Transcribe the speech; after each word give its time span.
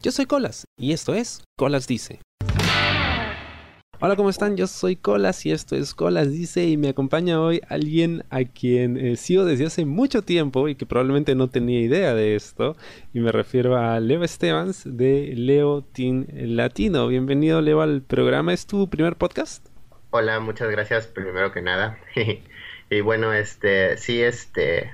Yo 0.00 0.12
soy 0.12 0.26
Colas 0.26 0.64
y 0.78 0.92
esto 0.92 1.12
es 1.12 1.42
Colas 1.56 1.88
Dice. 1.88 2.20
Hola, 3.98 4.14
¿cómo 4.14 4.30
están? 4.30 4.56
Yo 4.56 4.68
soy 4.68 4.94
Colas 4.94 5.44
y 5.44 5.50
esto 5.50 5.74
es 5.74 5.92
Colas 5.92 6.30
Dice 6.30 6.62
y 6.66 6.76
me 6.76 6.90
acompaña 6.90 7.42
hoy 7.42 7.60
alguien 7.68 8.22
a 8.30 8.44
quien 8.44 8.96
eh, 8.96 9.16
sigo 9.16 9.44
desde 9.44 9.66
hace 9.66 9.86
mucho 9.86 10.22
tiempo 10.22 10.68
y 10.68 10.76
que 10.76 10.86
probablemente 10.86 11.34
no 11.34 11.50
tenía 11.50 11.80
idea 11.80 12.14
de 12.14 12.36
esto. 12.36 12.76
Y 13.12 13.18
me 13.18 13.32
refiero 13.32 13.76
a 13.76 13.98
Leo 13.98 14.24
Stevens 14.28 14.84
de 14.84 15.32
Leo 15.34 15.82
Team 15.82 16.28
Latino. 16.30 17.08
Bienvenido, 17.08 17.60
Leo, 17.60 17.80
al 17.80 18.00
programa. 18.00 18.52
¿Es 18.52 18.66
tu 18.68 18.88
primer 18.88 19.16
podcast? 19.16 19.66
Hola, 20.10 20.38
muchas 20.38 20.70
gracias 20.70 21.08
primero 21.08 21.50
que 21.50 21.60
nada. 21.60 21.98
y 22.88 23.00
bueno, 23.00 23.32
este, 23.32 23.96
sí, 23.96 24.22
este, 24.22 24.92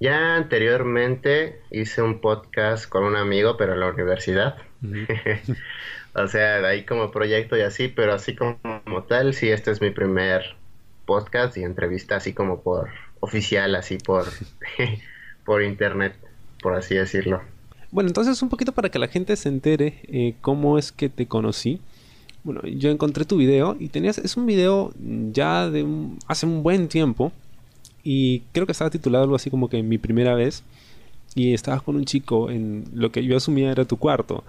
ya 0.00 0.36
anteriormente 0.36 1.60
hice 1.70 2.00
un 2.00 2.20
podcast 2.20 2.88
con 2.88 3.04
un 3.04 3.16
amigo, 3.16 3.58
pero 3.58 3.74
en 3.74 3.80
la 3.80 3.88
universidad. 3.88 4.56
o 6.14 6.26
sea, 6.26 6.60
de 6.60 6.66
ahí 6.66 6.84
como 6.84 7.10
proyecto 7.10 7.56
y 7.56 7.60
así, 7.60 7.88
pero 7.88 8.14
así 8.14 8.34
como, 8.34 8.58
tal, 9.06 9.34
sí, 9.34 9.50
este 9.50 9.70
es 9.70 9.82
mi 9.82 9.90
primer 9.90 10.56
podcast 11.04 11.56
y 11.58 11.64
entrevista 11.64 12.16
así 12.16 12.32
como 12.32 12.62
por 12.62 12.88
oficial, 13.20 13.74
así 13.74 13.98
por, 13.98 14.24
por 15.44 15.62
internet, 15.62 16.14
por 16.62 16.74
así 16.74 16.94
decirlo. 16.94 17.42
Bueno, 17.90 18.08
entonces 18.08 18.40
un 18.42 18.48
poquito 18.48 18.72
para 18.72 18.88
que 18.88 18.98
la 18.98 19.08
gente 19.08 19.36
se 19.36 19.50
entere 19.50 20.00
eh, 20.04 20.34
cómo 20.40 20.78
es 20.78 20.92
que 20.92 21.10
te 21.10 21.26
conocí. 21.26 21.80
Bueno, 22.42 22.62
yo 22.62 22.88
encontré 22.88 23.26
tu 23.26 23.36
video 23.36 23.76
y 23.78 23.88
tenías, 23.88 24.16
es 24.16 24.38
un 24.38 24.46
video 24.46 24.94
ya 25.32 25.68
de 25.68 25.84
hace 26.26 26.46
un 26.46 26.62
buen 26.62 26.88
tiempo, 26.88 27.32
y 28.04 28.40
creo 28.52 28.66
que 28.66 28.72
estaba 28.72 28.90
titulado 28.90 29.24
algo 29.24 29.36
así 29.36 29.50
como 29.50 29.68
que 29.68 29.82
mi 29.82 29.98
primera 29.98 30.34
vez 30.34 30.64
y 31.34 31.54
estabas 31.54 31.82
con 31.82 31.96
un 31.96 32.04
chico 32.04 32.50
en 32.50 32.84
lo 32.94 33.12
que 33.12 33.24
yo 33.24 33.36
asumía 33.36 33.70
era 33.72 33.84
tu 33.84 33.98
cuarto. 33.98 34.44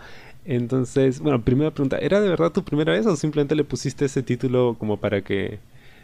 Entonces, 0.46 1.20
bueno, 1.20 1.44
primera 1.44 1.72
pregunta, 1.72 1.98
¿era 2.00 2.20
de 2.20 2.30
verdad 2.30 2.52
tu 2.52 2.64
primera 2.64 2.94
vez 2.94 3.06
o 3.06 3.16
simplemente 3.16 3.56
le 3.56 3.64
pusiste 3.64 4.06
ese 4.06 4.24
título 4.24 4.76
como 4.80 4.98
para 5.00 5.22
que 5.22 5.60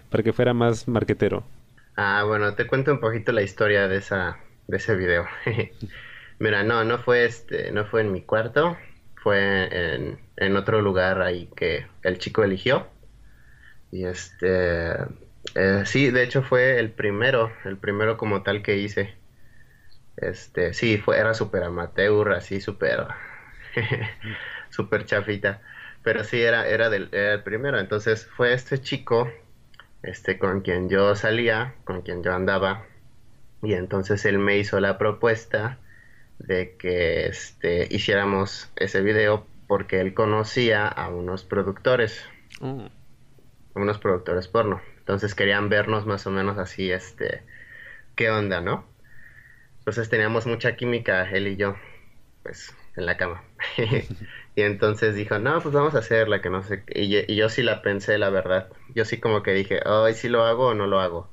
para 0.09 0.23
que 0.23 0.33
fuera 0.33 0.53
más 0.53 0.88
marquetero? 0.88 1.44
Ah, 1.95 2.23
bueno, 2.25 2.55
te 2.55 2.67
cuento 2.67 2.91
un 2.94 2.99
poquito 2.99 3.31
la 3.31 3.41
historia 3.41 3.88
de 3.88 3.97
esa 3.97 4.38
de 4.67 4.77
ese 4.77 4.95
video. 4.95 5.25
Mira, 6.39 6.64
no, 6.64 6.83
no 6.83 6.99
fue 6.99 7.25
este, 7.25 7.71
no 7.71 7.86
fue 7.86 8.02
en 8.02 8.11
mi 8.11 8.21
cuarto, 8.21 8.77
fue 9.16 9.95
en, 9.95 10.19
en 10.38 10.55
otro 10.58 10.81
lugar 10.81 11.21
ahí 11.21 11.49
que 11.55 11.88
el 12.03 12.19
chico 12.19 12.43
eligió. 12.43 12.88
Y 13.91 14.05
este 14.05 14.95
eh, 15.55 15.83
sí, 15.85 16.11
de 16.11 16.23
hecho 16.23 16.43
fue 16.43 16.79
el 16.79 16.91
primero, 16.91 17.51
el 17.65 17.77
primero 17.77 18.17
como 18.17 18.43
tal 18.43 18.61
que 18.61 18.77
hice. 18.77 19.15
Este, 20.17 20.73
sí, 20.73 20.97
fue, 20.97 21.17
era 21.17 21.33
súper 21.33 21.63
amateur, 21.63 22.33
así 22.33 22.59
súper, 22.59 23.07
súper 24.69 25.05
chafita. 25.05 25.61
Pero 26.03 26.23
sí, 26.23 26.41
era, 26.41 26.67
era, 26.67 26.87
el 26.87 27.43
primero. 27.43 27.79
Entonces 27.79 28.25
fue 28.25 28.53
este 28.53 28.79
chico, 28.79 29.31
este, 30.03 30.39
con 30.39 30.61
quien 30.61 30.89
yo 30.89 31.15
salía, 31.15 31.75
con 31.83 32.01
quien 32.01 32.23
yo 32.23 32.33
andaba. 32.33 32.85
Y 33.61 33.73
entonces 33.73 34.25
él 34.25 34.39
me 34.39 34.57
hizo 34.57 34.79
la 34.79 34.97
propuesta 34.97 35.79
de 36.39 36.75
que 36.77 37.27
este, 37.27 37.87
hiciéramos 37.89 38.71
ese 38.75 39.01
video 39.01 39.45
porque 39.67 39.99
él 39.99 40.13
conocía 40.13 40.87
a 40.87 41.09
unos 41.09 41.43
productores. 41.43 42.23
Mm. 42.61 42.85
Unos 43.78 44.00
productores 44.00 44.47
porno. 44.47 44.81
Entonces 45.00 45.36
querían 45.36 45.70
vernos 45.70 46.06
más 46.06 46.28
o 46.28 46.31
menos 46.31 46.58
así, 46.58 46.92
este, 46.92 47.44
¿qué 48.16 48.30
onda, 48.30 48.59
no? 48.59 48.86
Entonces 49.80 50.09
teníamos 50.09 50.45
mucha 50.45 50.75
química, 50.75 51.30
él 51.30 51.47
y 51.47 51.56
yo, 51.56 51.75
pues, 52.44 52.75
en 52.98 53.05
la 53.05 53.16
cama. 53.16 53.44
y 54.55 54.61
entonces 54.61 55.16
dijo, 55.16 55.39
no, 55.39 55.61
pues 55.61 55.73
vamos 55.73 55.95
a 55.95 56.00
hacerla, 56.00 56.42
que 56.42 56.50
no 56.50 56.64
sé. 56.64 56.83
Y, 56.94 57.36
yo 57.36 57.50
sí 57.50 57.64
la 57.64 57.81
pensé, 57.81 58.17
la 58.17 58.30
verdad. 58.30 58.70
Yo 58.95 59.05
sí 59.05 59.20
como 59.20 59.44
que 59.44 59.53
dije, 59.53 59.80
ay, 59.86 60.14
si 60.14 60.28
lo 60.28 60.44
hago 60.44 60.67
o 60.67 60.73
no 60.73 60.88
lo 60.88 61.00
hago. 61.00 61.31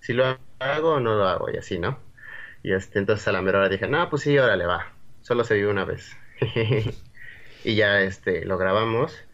Si 0.00 0.12
lo 0.12 0.38
hago 0.60 0.94
o 0.94 1.00
no 1.00 1.16
lo 1.16 1.26
hago, 1.26 1.50
y 1.50 1.56
así, 1.56 1.78
¿no? 1.80 1.98
Y 2.62 2.72
este, 2.74 2.98
entonces 3.00 3.26
a 3.28 3.32
la 3.32 3.42
mera 3.42 3.58
hora 3.58 3.68
dije, 3.68 3.88
no, 3.88 4.08
pues 4.10 4.22
sí, 4.22 4.38
órale, 4.38 4.66
va. 4.66 4.92
Solo 5.22 5.44
se 5.44 5.54
vio 5.56 5.70
una 5.70 5.84
vez. 5.84 6.16
y 7.64 7.74
ya, 7.74 8.02
este, 8.02 8.44
lo 8.44 8.58
grabamos. 8.58 9.24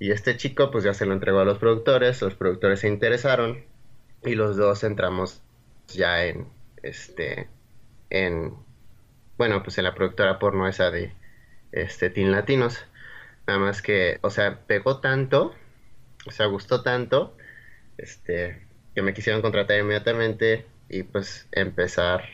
Y 0.00 0.10
este 0.10 0.36
chico 0.36 0.72
pues 0.72 0.82
ya 0.82 0.94
se 0.94 1.06
lo 1.06 1.12
entregó 1.12 1.40
a 1.40 1.44
los 1.44 1.58
productores, 1.58 2.20
los 2.22 2.34
productores 2.34 2.80
se 2.80 2.88
interesaron 2.88 3.64
y 4.24 4.34
los 4.34 4.56
dos 4.56 4.82
entramos 4.82 5.42
ya 5.88 6.24
en 6.24 6.48
este 6.82 7.48
en 8.08 8.54
bueno, 9.36 9.62
pues 9.62 9.78
en 9.78 9.84
la 9.84 9.94
productora 9.94 10.38
porno 10.38 10.66
esa 10.66 10.90
de 10.90 11.12
este 11.72 12.10
Teen 12.10 12.32
Latinos. 12.32 12.84
Nada 13.46 13.58
más 13.58 13.82
que, 13.82 14.18
o 14.22 14.30
sea, 14.30 14.60
pegó 14.66 15.00
tanto, 15.00 15.54
o 16.26 16.30
sea, 16.30 16.46
gustó 16.46 16.82
tanto 16.82 17.36
este 17.98 18.66
que 18.94 19.02
me 19.02 19.14
quisieron 19.14 19.42
contratar 19.42 19.78
inmediatamente 19.78 20.66
y 20.88 21.02
pues 21.04 21.46
empezar 21.52 22.24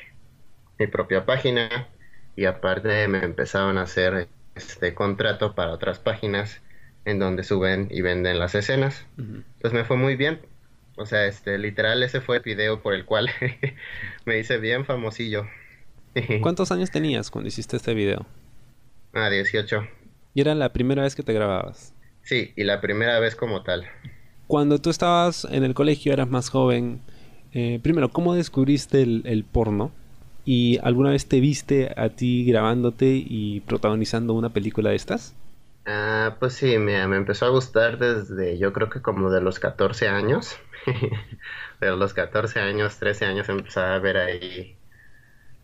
mi 0.78 0.87
propia 0.87 1.27
página 1.27 1.88
y 2.37 2.44
aparte 2.47 3.09
me 3.09 3.25
empezaron 3.25 3.78
a 3.78 3.83
hacer 3.83 4.28
este 4.54 4.94
contrato 4.94 5.54
para 5.54 5.72
otras 5.72 5.98
páginas 5.98 6.60
en 7.06 7.21
donde 7.21 7.44
suben 7.44 7.89
y 7.91 8.03
venden 8.03 8.39
las 8.39 8.55
escenas. 8.55 9.06
Entonces 9.17 9.72
me 9.72 9.84
fue 9.84 9.97
muy 9.97 10.17
bien. 10.17 10.41
O 10.97 11.06
sea, 11.06 11.27
este, 11.27 11.56
literal, 11.56 12.03
ese 12.03 12.21
fue 12.21 12.39
el 12.39 12.43
video 12.43 12.83
por 12.83 12.94
el 12.94 13.05
cual 13.05 13.31
me 14.27 14.39
hice 14.39 14.59
bien 14.59 14.84
famosillo. 14.84 15.47
¿Cuántos 16.43 16.72
años 16.72 16.91
tenías 16.91 17.31
cuando 17.31 17.49
hiciste 17.49 17.77
este 17.77 17.95
video? 17.95 18.27
Ah, 19.15 19.31
18. 19.31 19.87
¿Y 20.34 20.41
era 20.41 20.55
la 20.55 20.72
primera 20.72 21.03
vez 21.03 21.15
que 21.15 21.22
te 21.22 21.33
grababas? 21.33 21.95
Sí, 22.22 22.53
y 22.56 22.65
la 22.65 22.81
primera 22.81 23.21
vez 23.21 23.37
como 23.37 23.62
tal. 23.62 23.87
Cuando 24.49 24.81
tú 24.81 24.91
estabas 24.91 25.47
en 25.50 25.62
el 25.62 25.75
colegio, 25.75 26.12
eras 26.12 26.28
más 26.28 26.50
joven. 26.50 27.00
Eh, 27.53 27.78
primero, 27.83 28.11
¿cómo 28.11 28.34
descubriste 28.34 29.03
el, 29.03 29.22
el 29.27 29.45
porno? 29.45 29.93
¿Y 30.45 30.78
alguna 30.83 31.11
vez 31.11 31.27
te 31.27 31.39
viste 31.41 31.93
a 31.97 32.09
ti 32.09 32.45
grabándote 32.45 33.22
y 33.25 33.61
protagonizando 33.61 34.34
una 34.34 34.50
película 34.50 34.91
de 34.91 34.97
estas? 34.97 35.37
Ah, 35.88 36.36
pues 36.41 36.54
sí, 36.54 36.78
me, 36.78 37.00
empezó 37.02 37.47
a 37.47 37.50
gustar 37.50 37.98
desde 37.98 38.58
yo 38.58 38.72
creo 38.72 38.91
que 38.91 39.02
como 39.02 39.30
de 39.30 39.41
los 39.41 39.60
14 39.60 40.08
años. 40.08 40.58
de 41.80 41.97
los 41.97 42.12
14 42.12 42.60
años, 42.60 42.98
13 42.98 43.24
años 43.26 43.48
empezaba 43.48 43.94
a 43.94 43.98
ver 44.00 44.16
ahí 44.16 44.76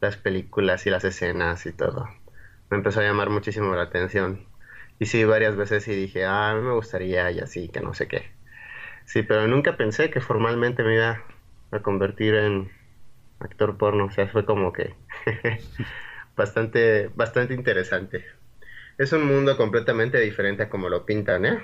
las 0.00 0.16
películas 0.16 0.86
y 0.86 0.90
las 0.90 1.04
escenas 1.04 1.66
y 1.66 1.72
todo. 1.72 2.08
Me 2.70 2.78
empezó 2.78 3.00
a 3.00 3.04
llamar 3.04 3.30
muchísimo 3.30 3.74
la 3.74 3.82
atención. 3.84 4.46
Y 4.98 5.06
sí, 5.06 5.24
varias 5.24 5.56
veces 5.56 5.84
sí 5.84 5.94
dije, 5.94 6.24
ah, 6.26 6.54
me 6.62 6.72
gustaría 6.72 7.30
y 7.32 7.40
así, 7.40 7.68
que 7.68 7.80
no 7.80 7.94
sé 7.94 8.08
qué. 8.08 8.30
Sí, 9.06 9.22
pero 9.22 9.46
nunca 9.48 9.76
pensé 9.76 10.10
que 10.10 10.20
formalmente 10.20 10.82
me 10.84 10.96
iba 10.96 11.22
a 11.72 11.80
convertir 11.82 12.34
en 12.36 12.72
actor 13.40 13.78
porno. 13.78 14.06
O 14.06 14.10
sea, 14.10 14.28
fue 14.28 14.46
como 14.46 14.72
que 14.72 14.94
bastante, 16.36 17.08
bastante 17.14 17.54
interesante 17.54 18.24
es 18.98 19.12
un 19.12 19.25
mundo 19.26 19.56
completamente 19.56 20.20
diferente 20.20 20.64
a 20.64 20.69
como 20.69 20.88
lo 20.88 21.04
pintan, 21.06 21.47
¿eh? 21.47 21.58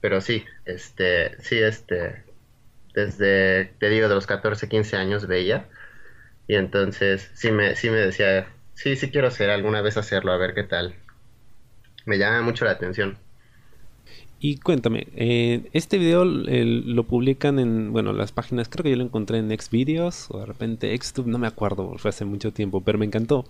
Pero 0.00 0.20
sí, 0.20 0.44
este, 0.64 1.40
sí, 1.42 1.58
este, 1.58 2.24
desde, 2.94 3.72
te 3.78 3.88
digo, 3.88 4.08
de 4.08 4.14
los 4.14 4.26
14, 4.26 4.68
15 4.68 4.96
años 4.96 5.26
veía. 5.26 5.68
Y 6.46 6.56
entonces 6.56 7.30
sí 7.34 7.50
me, 7.50 7.74
sí 7.76 7.90
me 7.90 7.96
decía, 7.96 8.48
sí, 8.74 8.96
sí 8.96 9.10
quiero 9.10 9.28
hacer 9.28 9.50
alguna 9.50 9.80
vez 9.82 9.96
hacerlo, 9.96 10.32
a 10.32 10.36
ver 10.36 10.54
qué 10.54 10.62
tal. 10.62 10.94
Me 12.04 12.18
llama 12.18 12.42
mucho 12.42 12.64
la 12.64 12.72
atención. 12.72 13.18
Y 14.40 14.58
cuéntame, 14.58 15.06
eh, 15.14 15.70
este 15.72 15.96
video 15.96 16.26
lo 16.26 17.04
publican 17.04 17.58
en, 17.58 17.94
bueno, 17.94 18.12
las 18.12 18.30
páginas, 18.30 18.68
creo 18.68 18.82
que 18.82 18.90
yo 18.90 18.96
lo 18.96 19.04
encontré 19.04 19.38
en 19.38 19.48
Xvideos 19.58 20.30
o 20.30 20.40
de 20.40 20.44
repente 20.44 20.94
Xtube, 20.94 21.30
no 21.30 21.38
me 21.38 21.46
acuerdo, 21.46 21.96
fue 21.96 22.10
hace 22.10 22.26
mucho 22.26 22.52
tiempo, 22.52 22.82
pero 22.82 22.98
me 22.98 23.06
encantó. 23.06 23.46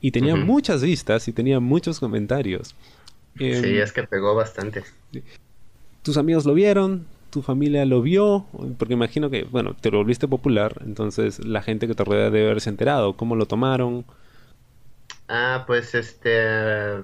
Y 0.00 0.10
tenía 0.12 0.36
muchas 0.36 0.82
vistas 0.82 1.28
y 1.28 1.32
tenía 1.32 1.60
muchos 1.60 2.00
comentarios. 2.00 2.74
sí, 3.36 3.44
em, 3.44 3.82
es 3.82 3.92
que 3.92 4.02
pegó 4.04 4.34
bastante. 4.34 4.82
Tus 6.02 6.16
amigos 6.16 6.46
lo 6.46 6.54
vieron, 6.54 7.06
tu 7.30 7.42
familia 7.42 7.84
lo 7.84 8.02
vio, 8.02 8.46
porque 8.78 8.94
imagino 8.94 9.30
que, 9.30 9.44
bueno, 9.44 9.74
te 9.74 9.90
volviste 9.90 10.26
popular, 10.28 10.80
entonces 10.84 11.44
la 11.44 11.62
gente 11.62 11.86
que 11.86 11.94
te 11.94 12.04
rodea 12.04 12.30
debe 12.30 12.46
haberse 12.46 12.70
enterado. 12.70 13.14
¿Cómo 13.14 13.36
lo 13.36 13.46
tomaron? 13.46 14.04
Ah, 15.28 15.64
pues 15.66 15.94
este... 15.94 17.02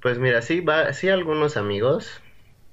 Pues 0.00 0.18
mira, 0.18 0.40
sí, 0.42 0.60
va, 0.60 0.92
sí 0.92 1.08
algunos 1.08 1.56
amigos, 1.56 2.20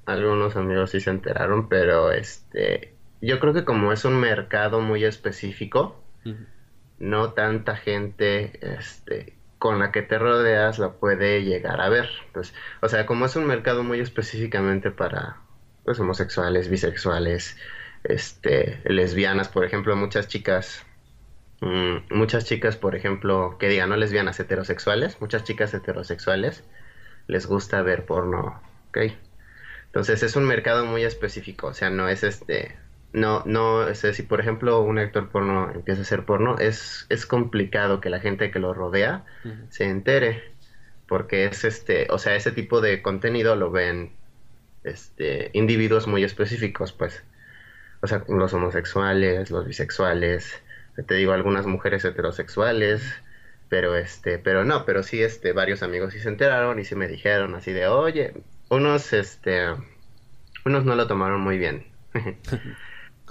algunos 0.05 0.55
amigos 0.55 0.91
sí 0.91 0.99
se 0.99 1.09
enteraron, 1.09 1.67
pero 1.67 2.11
este... 2.11 2.93
Yo 3.21 3.39
creo 3.39 3.53
que 3.53 3.63
como 3.63 3.91
es 3.93 4.05
un 4.05 4.17
mercado 4.17 4.81
muy 4.81 5.03
específico, 5.05 5.95
no 6.99 7.33
tanta 7.33 7.75
gente 7.75 8.59
este, 8.61 9.33
con 9.59 9.79
la 9.79 9.91
que 9.91 10.01
te 10.01 10.19
rodeas 10.19 10.79
la 10.79 10.93
puede 10.93 11.43
llegar 11.43 11.81
a 11.81 11.89
ver. 11.89 12.09
Pues, 12.33 12.53
o 12.81 12.89
sea, 12.89 13.05
como 13.05 13.25
es 13.25 13.35
un 13.35 13.45
mercado 13.45 13.83
muy 13.83 13.99
específicamente 13.99 14.91
para 14.91 15.37
pues, 15.85 15.99
homosexuales, 15.99 16.69
bisexuales, 16.69 17.57
este, 18.03 18.81
lesbianas, 18.85 19.49
por 19.49 19.65
ejemplo, 19.65 19.95
muchas 19.95 20.27
chicas 20.27 20.85
mm, 21.61 22.13
muchas 22.13 22.45
chicas, 22.45 22.77
por 22.77 22.95
ejemplo, 22.95 23.57
que 23.59 23.69
digan 23.69 23.89
no 23.89 23.97
lesbianas 23.97 24.39
heterosexuales, 24.39 25.21
muchas 25.21 25.43
chicas 25.43 25.73
heterosexuales 25.73 26.63
les 27.27 27.45
gusta 27.47 27.81
ver 27.81 28.05
porno, 28.05 28.61
¿ok? 28.89 28.97
Entonces 29.85 30.23
es 30.23 30.35
un 30.35 30.45
mercado 30.45 30.85
muy 30.85 31.03
específico, 31.03 31.67
o 31.67 31.73
sea, 31.73 31.89
no 31.89 32.09
es 32.09 32.23
este, 32.23 32.77
no, 33.13 33.43
no, 33.45 33.87
es 33.87 33.99
si 33.99 34.23
por 34.23 34.41
ejemplo 34.41 34.81
un 34.81 34.97
actor 34.97 35.29
porno 35.29 35.71
empieza 35.71 36.01
a 36.01 36.03
hacer 36.03 36.25
porno, 36.25 36.57
es, 36.57 37.05
es 37.09 37.25
complicado 37.25 38.01
que 38.01 38.09
la 38.09 38.19
gente 38.19 38.51
que 38.51 38.59
lo 38.59 38.73
rodea 38.73 39.23
se 39.69 39.85
entere, 39.85 40.51
porque 41.07 41.45
es 41.45 41.63
este, 41.63 42.07
o 42.09 42.17
sea, 42.17 42.35
ese 42.35 42.51
tipo 42.51 42.81
de 42.81 43.03
contenido 43.03 43.55
lo 43.55 43.69
ven 43.71 44.13
este, 44.83 45.51
individuos 45.53 46.07
muy 46.07 46.23
específicos, 46.23 46.91
pues, 46.91 47.23
o 48.01 48.07
sea, 48.07 48.23
los 48.27 48.53
homosexuales, 48.53 49.51
los 49.51 49.67
bisexuales, 49.67 50.61
te 51.07 51.13
digo, 51.13 51.33
algunas 51.33 51.67
mujeres 51.67 52.03
heterosexuales, 52.05 53.03
pero 53.69 53.95
este, 53.95 54.39
pero 54.39 54.65
no, 54.65 54.85
pero 54.85 55.03
sí, 55.03 55.21
este, 55.21 55.53
varios 55.53 55.83
amigos 55.83 56.13
sí 56.13 56.19
se 56.19 56.29
enteraron 56.29 56.79
y 56.79 56.83
sí 56.85 56.95
me 56.95 57.07
dijeron 57.07 57.53
así 57.53 57.71
de, 57.71 57.87
oye, 57.87 58.33
unos, 58.69 59.13
este, 59.13 59.67
unos 60.65 60.83
no 60.83 60.95
lo 60.95 61.07
tomaron 61.07 61.41
muy 61.41 61.59
bien. 61.59 61.85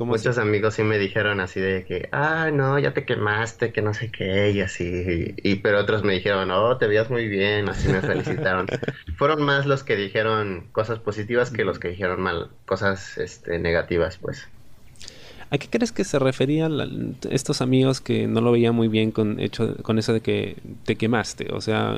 Muchos 0.04 0.38
amigos 0.38 0.74
sí 0.74 0.82
me 0.82 0.98
dijeron 0.98 1.40
así 1.40 1.60
de 1.60 1.84
que, 1.84 2.08
ah, 2.12 2.50
no, 2.52 2.78
ya 2.78 2.94
te 2.94 3.04
quemaste, 3.04 3.72
que 3.72 3.82
no 3.82 3.94
sé 3.94 4.10
qué, 4.10 4.50
y 4.50 4.60
así. 4.60 5.34
Y, 5.36 5.56
pero 5.56 5.80
otros 5.80 6.04
me 6.04 6.14
dijeron, 6.14 6.50
oh, 6.50 6.76
te 6.78 6.86
veías 6.86 7.10
muy 7.10 7.28
bien, 7.28 7.68
así 7.68 7.88
me 7.88 8.00
felicitaron. 8.00 8.66
Fueron 9.16 9.42
más 9.42 9.66
los 9.66 9.84
que 9.84 9.96
dijeron 9.96 10.68
cosas 10.72 10.98
positivas 10.98 11.50
que 11.50 11.64
los 11.64 11.78
que 11.78 11.88
dijeron 11.88 12.20
mal, 12.20 12.50
cosas 12.66 13.18
este, 13.18 13.58
negativas, 13.58 14.18
pues. 14.18 14.48
¿A 15.52 15.58
qué 15.58 15.68
crees 15.68 15.92
que 15.92 16.04
se 16.04 16.18
referían 16.18 17.18
estos 17.28 17.60
amigos 17.60 18.00
que 18.00 18.26
no 18.26 18.40
lo 18.40 18.52
veían 18.52 18.74
muy 18.74 18.88
bien 18.88 19.10
con, 19.10 19.38
hecho, 19.38 19.76
con 19.82 19.98
eso 19.98 20.14
de 20.14 20.22
que 20.22 20.56
te 20.86 20.96
quemaste? 20.96 21.52
O 21.52 21.60
sea, 21.60 21.94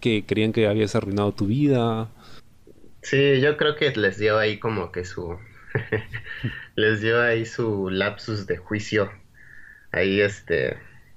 que 0.00 0.24
creían 0.26 0.54
que 0.54 0.66
habías 0.66 0.96
arruinado 0.96 1.32
tu 1.32 1.46
vida. 1.46 2.08
Sí, 3.02 3.38
yo 3.42 3.58
creo 3.58 3.76
que 3.76 3.90
les 3.90 4.18
dio 4.18 4.38
ahí 4.38 4.58
como 4.58 4.92
que 4.92 5.04
su... 5.04 5.36
les 6.76 7.00
dio 7.00 7.20
ahí 7.22 7.46
su 7.46 7.90
lapsus 7.90 8.46
de 8.46 8.56
juicio. 8.56 9.10
Ahí 9.92 10.20
este 10.20 10.76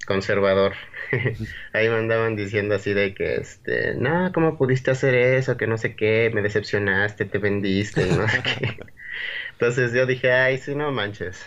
conservador. 0.09 0.73
ahí 1.73 1.87
me 1.87 1.95
andaban 1.95 2.35
diciendo 2.35 2.75
así 2.75 2.93
de 2.93 3.13
que 3.13 3.35
este, 3.35 3.93
no, 3.93 4.31
¿cómo 4.33 4.57
pudiste 4.57 4.89
hacer 4.89 5.13
eso? 5.13 5.55
Que 5.55 5.67
no 5.67 5.77
sé 5.77 5.95
qué, 5.95 6.31
me 6.33 6.41
decepcionaste, 6.41 7.25
te 7.25 7.37
vendiste 7.37 8.07
y 8.07 8.11
no 8.11 8.27
sé 8.27 8.41
qué. 8.41 8.79
Entonces 9.51 9.93
yo 9.93 10.05
dije, 10.05 10.31
ay, 10.31 10.57
sí, 10.57 10.73
no 10.73 10.91
manches. 10.91 11.45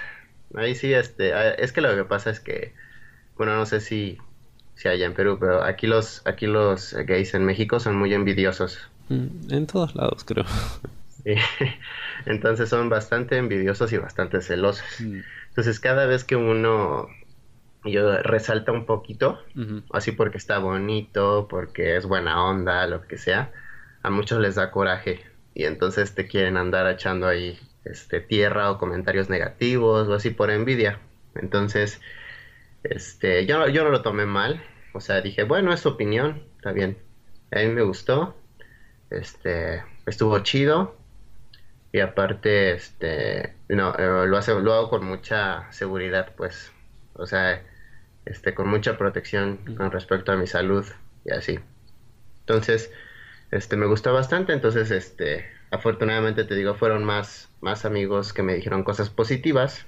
Ahí 0.54 0.74
sí, 0.74 0.92
este, 0.94 1.32
ah, 1.34 1.50
es 1.50 1.72
que 1.72 1.80
lo 1.80 1.94
que 1.96 2.04
pasa 2.04 2.30
es 2.30 2.38
que, 2.38 2.72
bueno, 3.36 3.56
no 3.56 3.66
sé 3.66 3.80
si, 3.80 4.18
si 4.76 4.88
allá 4.88 5.06
en 5.06 5.14
Perú, 5.14 5.38
pero 5.40 5.64
aquí 5.64 5.86
los, 5.86 6.22
aquí 6.26 6.46
los 6.46 6.94
gays 6.94 7.34
en 7.34 7.44
México 7.44 7.80
son 7.80 7.96
muy 7.96 8.14
envidiosos. 8.14 8.78
Mm, 9.08 9.52
en 9.52 9.66
todos 9.66 9.94
lados, 9.96 10.24
creo. 10.24 10.44
Entonces 12.26 12.68
son 12.68 12.88
bastante 12.88 13.36
envidiosos 13.36 13.92
y 13.92 13.98
bastante 13.98 14.40
celosos. 14.40 15.00
Mm. 15.00 15.20
Entonces 15.48 15.80
cada 15.80 16.06
vez 16.06 16.24
que 16.24 16.36
uno 16.36 17.08
yo 17.84 18.16
resalta 18.18 18.72
un 18.72 18.86
poquito, 18.86 19.40
así 19.92 20.12
porque 20.12 20.38
está 20.38 20.58
bonito, 20.58 21.48
porque 21.50 21.96
es 21.96 22.06
buena 22.06 22.44
onda, 22.44 22.86
lo 22.86 23.02
que 23.02 23.18
sea, 23.18 23.50
a 24.02 24.10
muchos 24.10 24.40
les 24.40 24.54
da 24.54 24.70
coraje 24.70 25.20
y 25.54 25.64
entonces 25.64 26.14
te 26.14 26.28
quieren 26.28 26.56
andar 26.56 26.88
echando 26.88 27.26
ahí 27.26 27.58
este, 27.84 28.20
tierra 28.20 28.70
o 28.70 28.78
comentarios 28.78 29.28
negativos 29.28 30.08
o 30.08 30.14
así 30.14 30.30
por 30.30 30.50
envidia. 30.50 31.00
Entonces, 31.34 32.00
este, 32.84 33.46
yo, 33.46 33.68
yo 33.68 33.84
no 33.84 33.90
lo 33.90 34.02
tomé 34.02 34.26
mal. 34.26 34.62
O 34.94 35.00
sea, 35.00 35.20
dije, 35.20 35.44
bueno, 35.44 35.72
es 35.72 35.80
su 35.80 35.90
opinión, 35.90 36.42
está 36.56 36.72
bien. 36.72 36.98
A 37.50 37.60
mí 37.60 37.68
me 37.68 37.82
gustó. 37.82 38.36
Este, 39.10 39.82
estuvo 40.06 40.38
chido. 40.40 40.96
Y 41.92 42.00
aparte, 42.00 42.72
este, 42.72 43.54
no, 43.68 43.94
eh, 43.94 44.26
lo, 44.26 44.36
hace, 44.38 44.54
lo 44.58 44.72
hago 44.72 44.90
con 44.90 45.04
mucha 45.04 45.70
seguridad, 45.70 46.32
pues. 46.36 46.72
O 47.14 47.26
sea, 47.26 47.62
este, 48.24 48.54
con 48.54 48.68
mucha 48.68 48.96
protección 48.96 49.58
con 49.76 49.90
respecto 49.90 50.32
a 50.32 50.36
mi 50.36 50.46
salud 50.46 50.86
y 51.24 51.32
así. 51.32 51.58
Entonces, 52.40 52.90
este, 53.50 53.76
me 53.76 53.86
gustó 53.86 54.14
bastante. 54.14 54.54
Entonces, 54.54 54.90
este, 54.90 55.44
afortunadamente 55.70 56.44
te 56.44 56.54
digo, 56.54 56.74
fueron 56.74 57.04
más, 57.04 57.50
más 57.60 57.84
amigos 57.84 58.32
que 58.32 58.42
me 58.42 58.54
dijeron 58.54 58.84
cosas 58.84 59.10
positivas 59.10 59.86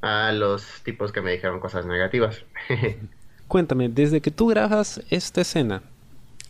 a 0.00 0.32
los 0.32 0.82
tipos 0.82 1.12
que 1.12 1.20
me 1.20 1.32
dijeron 1.32 1.60
cosas 1.60 1.84
negativas. 1.84 2.44
Cuéntame, 3.48 3.90
desde 3.90 4.20
que 4.20 4.30
tú 4.30 4.46
grabas 4.46 5.02
esta 5.10 5.42
escena 5.42 5.82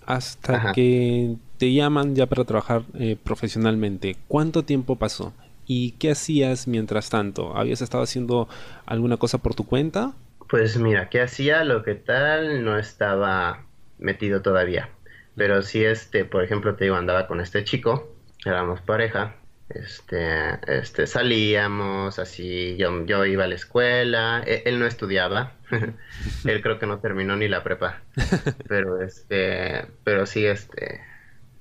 hasta 0.06 0.72
que 0.72 1.36
te 1.64 1.72
llaman 1.72 2.14
ya 2.14 2.26
para 2.26 2.44
trabajar 2.44 2.82
eh, 2.92 3.16
profesionalmente, 3.24 4.18
¿cuánto 4.28 4.64
tiempo 4.64 4.96
pasó? 4.96 5.32
¿Y 5.66 5.92
qué 5.92 6.10
hacías 6.10 6.68
mientras 6.68 7.08
tanto? 7.08 7.56
¿Habías 7.56 7.80
estado 7.80 8.02
haciendo 8.02 8.50
alguna 8.84 9.16
cosa 9.16 9.38
por 9.38 9.54
tu 9.54 9.64
cuenta? 9.64 10.12
Pues 10.50 10.76
mira, 10.76 11.08
¿qué 11.08 11.22
hacía? 11.22 11.64
Lo 11.64 11.82
que 11.82 11.94
tal, 11.94 12.66
no 12.66 12.78
estaba 12.78 13.64
metido 13.98 14.42
todavía. 14.42 14.90
Pero 15.36 15.62
sí, 15.62 15.82
este, 15.82 16.26
por 16.26 16.44
ejemplo, 16.44 16.74
te 16.74 16.84
digo, 16.84 16.96
andaba 16.96 17.26
con 17.26 17.40
este 17.40 17.64
chico 17.64 18.10
éramos 18.44 18.82
pareja, 18.82 19.36
este, 19.70 20.58
este, 20.66 21.06
salíamos, 21.06 22.18
así, 22.18 22.76
yo, 22.76 23.06
yo 23.06 23.24
iba 23.24 23.44
a 23.44 23.48
la 23.48 23.54
escuela, 23.54 24.42
e, 24.46 24.64
él, 24.66 24.78
no 24.78 24.86
estudiaba, 24.86 25.54
él 26.44 26.62
creo 26.62 26.78
que 26.78 26.86
no 26.86 26.98
terminó 26.98 27.36
ni 27.36 27.48
la 27.48 27.62
prepa, 27.62 28.02
pero 28.68 29.00
este, 29.00 29.86
pero 30.04 30.26
sí, 30.26 30.44
este, 30.44 31.00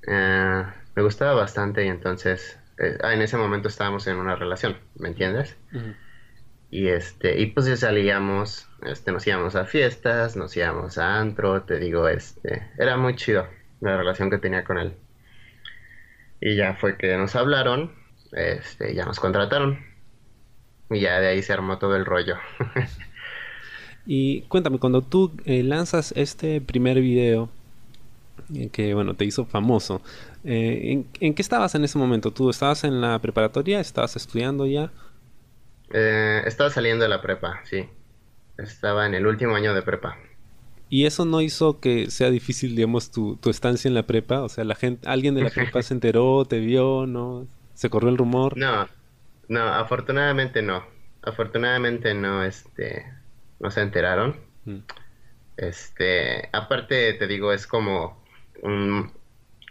eh, 0.07 0.63
me 0.95 1.03
gustaba 1.03 1.33
bastante 1.33 1.85
y 1.85 1.87
entonces, 1.87 2.59
eh, 2.77 2.97
ah, 3.03 3.13
en 3.13 3.21
ese 3.21 3.37
momento 3.37 3.67
estábamos 3.67 4.07
en 4.07 4.17
una 4.17 4.35
relación, 4.35 4.77
¿me 4.95 5.09
entiendes? 5.09 5.57
Y 6.69 6.87
este, 6.87 7.39
y 7.39 7.47
pues 7.47 7.67
ya 7.67 7.77
salíamos, 7.77 8.67
este, 8.83 9.11
nos 9.11 9.25
íbamos 9.27 9.55
a 9.55 9.65
fiestas, 9.65 10.35
nos 10.35 10.55
íbamos 10.57 10.97
a 10.97 11.19
antro, 11.19 11.61
te 11.63 11.77
digo, 11.77 12.07
este, 12.07 12.67
era 12.77 12.97
muy 12.97 13.15
chido 13.15 13.47
la 13.79 13.97
relación 13.97 14.29
que 14.29 14.39
tenía 14.39 14.63
con 14.63 14.77
él. 14.77 14.93
Y 16.41 16.55
ya 16.55 16.75
fue 16.75 16.97
que 16.97 17.15
nos 17.15 17.35
hablaron, 17.35 17.93
este, 18.31 18.93
ya 18.95 19.05
nos 19.05 19.19
contrataron. 19.19 19.79
Y 20.89 20.99
ya 20.99 21.19
de 21.19 21.27
ahí 21.27 21.41
se 21.41 21.53
armó 21.53 21.77
todo 21.77 21.95
el 21.95 22.05
rollo. 22.05 22.37
y 24.05 24.41
cuéntame, 24.43 24.79
cuando 24.79 25.01
tú 25.01 25.31
eh, 25.45 25.63
lanzas 25.63 26.13
este 26.17 26.59
primer 26.59 26.99
video, 26.99 27.49
que 28.71 28.93
bueno, 28.93 29.13
te 29.13 29.25
hizo 29.25 29.45
famoso, 29.45 30.01
eh, 30.43 31.05
¿en, 31.19 31.33
qué 31.33 31.41
estabas 31.41 31.75
en 31.75 31.83
ese 31.83 31.97
momento? 31.97 32.31
¿Tú 32.31 32.49
estabas 32.49 32.83
en 32.83 33.01
la 33.01 33.19
preparatoria? 33.19 33.79
¿Estabas 33.79 34.15
estudiando 34.15 34.65
ya? 34.65 34.91
estaba 36.45 36.71
saliendo 36.71 37.03
de 37.03 37.09
la 37.09 37.21
prepa, 37.21 37.61
sí. 37.65 37.87
Estaba 38.57 39.05
en 39.05 39.13
el 39.13 39.27
último 39.27 39.55
año 39.55 39.75
de 39.75 39.83
prepa. 39.83 40.17
¿Y 40.89 41.05
eso 41.05 41.25
no 41.25 41.41
hizo 41.41 41.79
que 41.79 42.09
sea 42.11 42.29
difícil, 42.29 42.75
digamos, 42.75 43.11
tu, 43.11 43.35
tu 43.37 43.49
estancia 43.49 43.87
en 43.87 43.95
la 43.95 44.07
prepa? 44.07 44.41
O 44.41 44.49
sea, 44.49 44.63
la 44.63 44.75
gente, 44.75 45.07
alguien 45.07 45.35
de 45.35 45.41
la 45.41 45.49
prepa 45.49 45.81
se 45.81 45.93
enteró, 45.95 46.45
te 46.45 46.59
vio, 46.59 47.05
¿no? 47.07 47.47
¿Se 47.73 47.89
corrió 47.89 48.09
el 48.09 48.17
rumor? 48.17 48.57
No, 48.57 48.87
no, 49.47 49.61
afortunadamente 49.61 50.61
no. 50.61 50.83
Afortunadamente 51.21 52.13
no, 52.13 52.43
este, 52.43 53.05
no 53.59 53.71
se 53.71 53.81
enteraron. 53.81 54.39
Mm. 54.65 54.79
Este, 55.57 56.49
aparte 56.51 57.13
te 57.13 57.27
digo, 57.27 57.53
es 57.53 57.65
como 57.67 58.22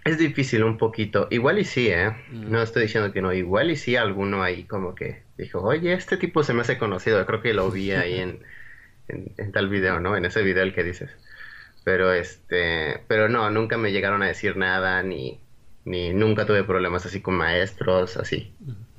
es 0.05 0.19
difícil 0.19 0.65
un 0.65 0.79
poquito. 0.79 1.29
Igual 1.31 1.59
y 1.59 1.65
sí, 1.65 1.89
¿eh? 1.89 2.11
Mm. 2.31 2.51
No 2.51 2.63
estoy 2.63 2.83
diciendo 2.83 3.13
que 3.13 3.23
no. 3.23 3.33
Igual 3.33 3.71
y 3.71 3.77
sí 3.77 3.97
alguno 3.97 4.43
ahí 4.43 4.65
como 4.65 4.95
que 4.95 5.23
dijo, 5.39 5.63
oye, 5.63 5.93
este 5.93 6.17
tipo 6.17 6.43
se 6.43 6.55
me 6.55 6.63
hace 6.63 6.79
conocido. 6.79 7.25
Creo 7.27 7.41
que 7.41 7.55
lo 7.55 7.71
vi 7.71 7.93
ahí 7.93 8.19
en, 8.19 8.41
en, 9.09 9.53
tal 9.53 9.69
video, 9.69 10.01
¿no? 10.01 10.17
En 10.17 10.25
ese 10.25 10.43
video 10.43 10.63
el 10.63 10.75
que 10.75 10.85
dices. 10.85 11.11
Pero 11.85 12.13
este, 12.13 13.01
pero 13.09 13.29
no, 13.29 13.51
nunca 13.51 13.77
me 13.77 13.93
llegaron 13.93 14.23
a 14.23 14.27
decir 14.27 14.57
nada, 14.57 15.03
ni, 15.03 15.41
ni 15.85 16.13
nunca 16.13 16.47
tuve 16.47 16.63
problemas 16.63 17.05
así 17.07 17.21
con 17.21 17.35
maestros, 17.35 18.17
así. 18.17 18.53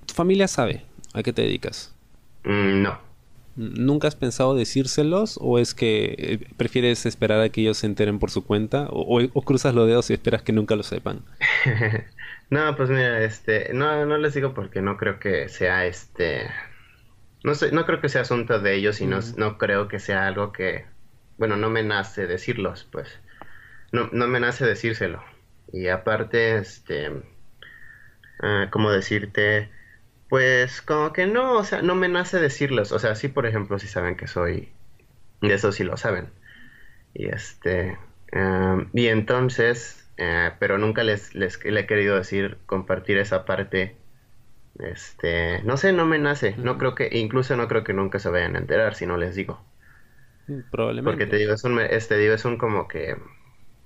¿Tu 0.05 0.13
familia 0.13 0.47
sabe 0.49 0.83
a 1.13 1.23
qué 1.23 1.31
te 1.31 1.43
dedicas? 1.43 1.95
Mm, 2.43 2.81
no. 2.81 3.12
¿Nunca 3.55 4.07
has 4.07 4.15
pensado 4.15 4.55
decírselos 4.55 5.37
o 5.41 5.59
es 5.59 5.73
que 5.73 6.15
eh, 6.17 6.47
prefieres 6.57 7.05
esperar 7.05 7.39
a 7.41 7.49
que 7.49 7.61
ellos 7.61 7.77
se 7.77 7.85
enteren 7.85 8.19
por 8.19 8.31
su 8.31 8.43
cuenta 8.43 8.87
o, 8.89 9.21
o, 9.21 9.41
cruzas 9.43 9.75
los 9.75 9.87
dedos 9.87 10.09
y 10.09 10.13
esperas 10.13 10.41
que 10.41 10.53
nunca 10.53 10.75
lo 10.75 10.83
sepan? 10.83 11.21
no, 12.49 12.75
pues 12.75 12.89
mira, 12.89 13.23
este, 13.23 13.71
no, 13.73 14.05
no 14.05 14.17
les 14.17 14.33
digo 14.33 14.53
porque 14.53 14.81
no 14.81 14.97
creo 14.97 15.19
que 15.19 15.49
sea 15.49 15.85
este 15.85 16.49
no 17.43 17.55
sé, 17.55 17.71
no 17.71 17.85
creo 17.85 17.99
que 18.01 18.09
sea 18.09 18.21
asunto 18.21 18.59
de 18.59 18.75
ellos 18.75 19.01
y 19.01 19.05
no, 19.05 19.19
no 19.37 19.57
creo 19.57 19.87
que 19.89 19.99
sea 19.99 20.27
algo 20.27 20.53
que, 20.53 20.85
bueno, 21.37 21.57
no 21.57 21.69
me 21.69 21.83
nace 21.83 22.25
decirlos, 22.25 22.87
pues. 22.89 23.19
No, 23.91 24.09
no 24.13 24.27
me 24.27 24.39
nace 24.39 24.65
decírselo. 24.65 25.23
Y 25.73 25.87
aparte, 25.89 26.57
este, 26.57 27.09
uh, 27.09 28.69
como 28.71 28.91
decirte, 28.91 29.69
pues 30.33 30.81
como 30.81 31.13
que 31.13 31.27
no, 31.27 31.59
o 31.59 31.63
sea, 31.63 31.83
no 31.83 31.93
me 31.93 32.09
nace 32.09 32.39
decirlos. 32.39 32.91
O 32.91 32.97
sea, 32.97 33.13
sí, 33.13 33.27
por 33.27 33.45
ejemplo, 33.45 33.77
si 33.77 33.87
saben 33.87 34.17
que 34.17 34.25
soy 34.25 34.69
De 35.41 35.53
eso 35.53 35.71
sí 35.71 35.83
lo 35.83 35.95
saben. 35.95 36.31
Y 37.13 37.27
este, 37.27 37.99
em, 38.31 38.89
y 38.95 39.09
entonces, 39.09 40.09
eh, 40.17 40.51
pero 40.59 40.79
nunca 40.79 41.03
les, 41.03 41.35
les 41.35 41.63
le 41.63 41.81
he 41.81 41.85
querido 41.85 42.15
decir 42.17 42.57
compartir 42.65 43.19
esa 43.19 43.45
parte. 43.45 43.95
Este, 44.79 45.61
no 45.65 45.77
sé, 45.77 45.93
no 45.93 46.07
me 46.07 46.17
nace. 46.17 46.55
No 46.57 46.79
creo 46.79 46.95
que, 46.95 47.09
incluso 47.11 47.55
no 47.55 47.67
creo 47.67 47.83
que 47.83 47.93
nunca 47.93 48.17
se 48.17 48.29
vayan 48.31 48.55
a 48.55 48.59
enterar 48.59 48.95
si 48.95 49.05
no 49.05 49.17
les 49.17 49.35
digo. 49.35 49.63
Mm, 50.47 50.61
probablemente. 50.71 51.11
Porque 51.11 51.27
te 51.29 51.37
digo, 51.37 51.53
es 51.53 51.63
un, 51.63 51.79
este, 51.79 52.17
digo, 52.17 52.33
es 52.33 52.45
un 52.45 52.57
como 52.57 52.87
que, 52.87 53.17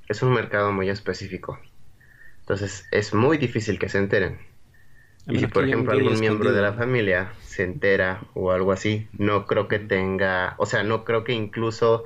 es 0.08 0.24
un 0.24 0.34
mercado 0.34 0.72
muy 0.72 0.90
específico. 0.90 1.60
Entonces, 2.40 2.88
es 2.92 3.14
muy 3.14 3.38
difícil 3.38 3.80
que 3.80 3.90
se 3.90 3.98
enteren. 3.98 4.40
Y 5.30 5.40
si, 5.40 5.48
por 5.48 5.66
ejemplo, 5.66 5.92
algún 5.92 6.20
miembro 6.20 6.54
de 6.54 6.62
la 6.62 6.74
familia 6.74 7.34
se 7.44 7.64
entera 7.64 8.22
o 8.34 8.52
algo 8.52 8.72
así, 8.72 9.08
no 9.18 9.46
creo 9.46 9.68
que 9.68 9.80
tenga, 9.80 10.56
o 10.58 10.66
sea, 10.66 10.84
no 10.84 11.04
creo 11.04 11.24
que 11.24 11.34
incluso 11.34 12.06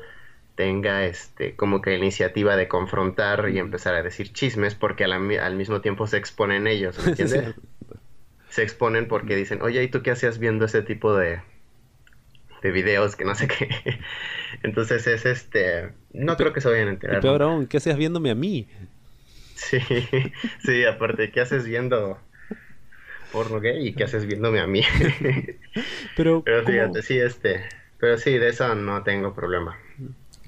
tenga 0.56 1.06
este 1.06 1.56
como 1.56 1.82
que 1.82 1.96
iniciativa 1.96 2.56
de 2.56 2.68
confrontar 2.68 3.50
y 3.50 3.60
empezar 3.60 3.96
a 3.96 4.04
decir 4.04 4.34
chismes 4.34 4.76
porque 4.76 5.06
al, 5.06 5.56
mismo 5.56 5.82
tiempo 5.82 6.08
se 6.08 6.18
exponen 6.18 6.68
ellos, 6.68 6.98
¿me 7.00 7.06
entiendes? 7.10 7.56
se 8.50 8.64
exponen 8.64 9.08
porque 9.08 9.36
dicen, 9.36 9.62
oye, 9.62 9.82
¿y 9.82 9.88
tú 9.88 10.02
qué 10.02 10.12
hacías 10.12 10.38
viendo 10.38 10.66
ese 10.66 10.82
tipo 10.82 11.16
de, 11.16 11.42
de 12.62 12.72
videos 12.72 13.16
que 13.16 13.24
no 13.24 13.34
sé 13.34 13.48
qué? 13.48 13.70
Entonces 14.64 15.08
es 15.08 15.26
este, 15.26 15.94
no 16.12 16.36
creo 16.36 16.52
que 16.54 16.60
se 16.60 16.70
vayan 16.70 16.90
a 16.90 16.92
enterar. 16.92 17.20
Y 17.20 17.22
peor 17.22 17.44
aún, 17.44 17.68
¿qué 17.68 17.78
hacías 17.78 17.98
viéndome 17.98 18.30
a 18.30 18.36
mí? 18.36 18.68
Sí, 19.56 19.80
sí, 20.66 20.84
aparte, 20.86 21.32
¿qué 21.32 21.40
haces 21.40 21.66
viendo 21.66 22.20
porno 23.32 23.60
gay 23.60 23.88
y 23.88 23.94
qué 23.94 24.04
haces 24.04 24.26
viéndome 24.26 24.60
a 24.60 24.68
mí? 24.68 24.82
pero, 26.16 26.44
pero 26.44 26.66
fíjate, 26.66 27.02
sí, 27.02 27.18
este, 27.18 27.64
pero 28.00 28.18
sí, 28.18 28.38
de 28.38 28.50
eso 28.50 28.76
no 28.76 29.04
tengo 29.04 29.34
problema. 29.34 29.78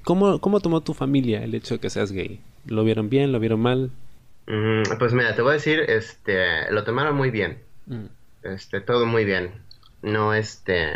¿Cómo, 0.04 0.40
¿Cómo 0.40 0.60
tomó 0.60 0.82
tu 0.82 0.92
familia 0.92 1.42
el 1.42 1.54
hecho 1.54 1.74
de 1.74 1.80
que 1.80 1.90
seas 1.90 2.12
gay? 2.12 2.40
¿Lo 2.66 2.84
vieron 2.84 3.08
bien? 3.08 3.32
¿Lo 3.32 3.40
vieron 3.40 3.60
mal? 3.60 3.90
Mm, 4.46 4.82
pues 4.98 5.12
mira, 5.14 5.34
te 5.34 5.42
voy 5.42 5.52
a 5.52 5.54
decir, 5.54 5.80
este, 5.80 6.70
lo 6.70 6.84
tomaron 6.84 7.16
muy 7.16 7.30
bien. 7.30 7.62
Mm. 7.86 8.06
Este, 8.42 8.80
todo 8.80 9.06
muy 9.06 9.24
bien. 9.24 9.52
No, 10.02 10.34
este, 10.34 10.92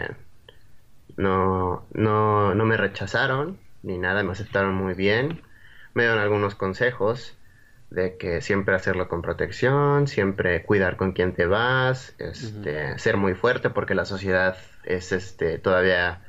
no, 1.17 1.87
no, 1.95 2.55
no 2.55 2.67
me 2.67 2.77
rechazaron 2.77 3.59
ni 3.83 3.97
nada, 3.97 4.23
me 4.23 4.33
aceptaron 4.33 4.75
muy 4.75 4.95
bien. 4.95 5.41
Me 5.95 6.03
dieron 6.03 6.21
algunos 6.21 6.55
consejos 6.55 7.38
de 7.91 8.17
que 8.17 8.41
siempre 8.43 8.75
hacerlo 8.75 9.09
con 9.09 9.23
protección, 9.23 10.09
siempre 10.09 10.63
cuidar 10.63 10.97
con 10.97 11.13
quién 11.13 11.33
te 11.33 11.47
vas, 11.47 12.15
este, 12.19 12.99
ser 12.99 13.17
muy 13.17 13.35
fuerte 13.35 13.71
porque 13.71 13.95
la 13.95 14.05
sociedad 14.05 14.57
es 14.85 15.13
este 15.13 15.59
todavía 15.59 16.23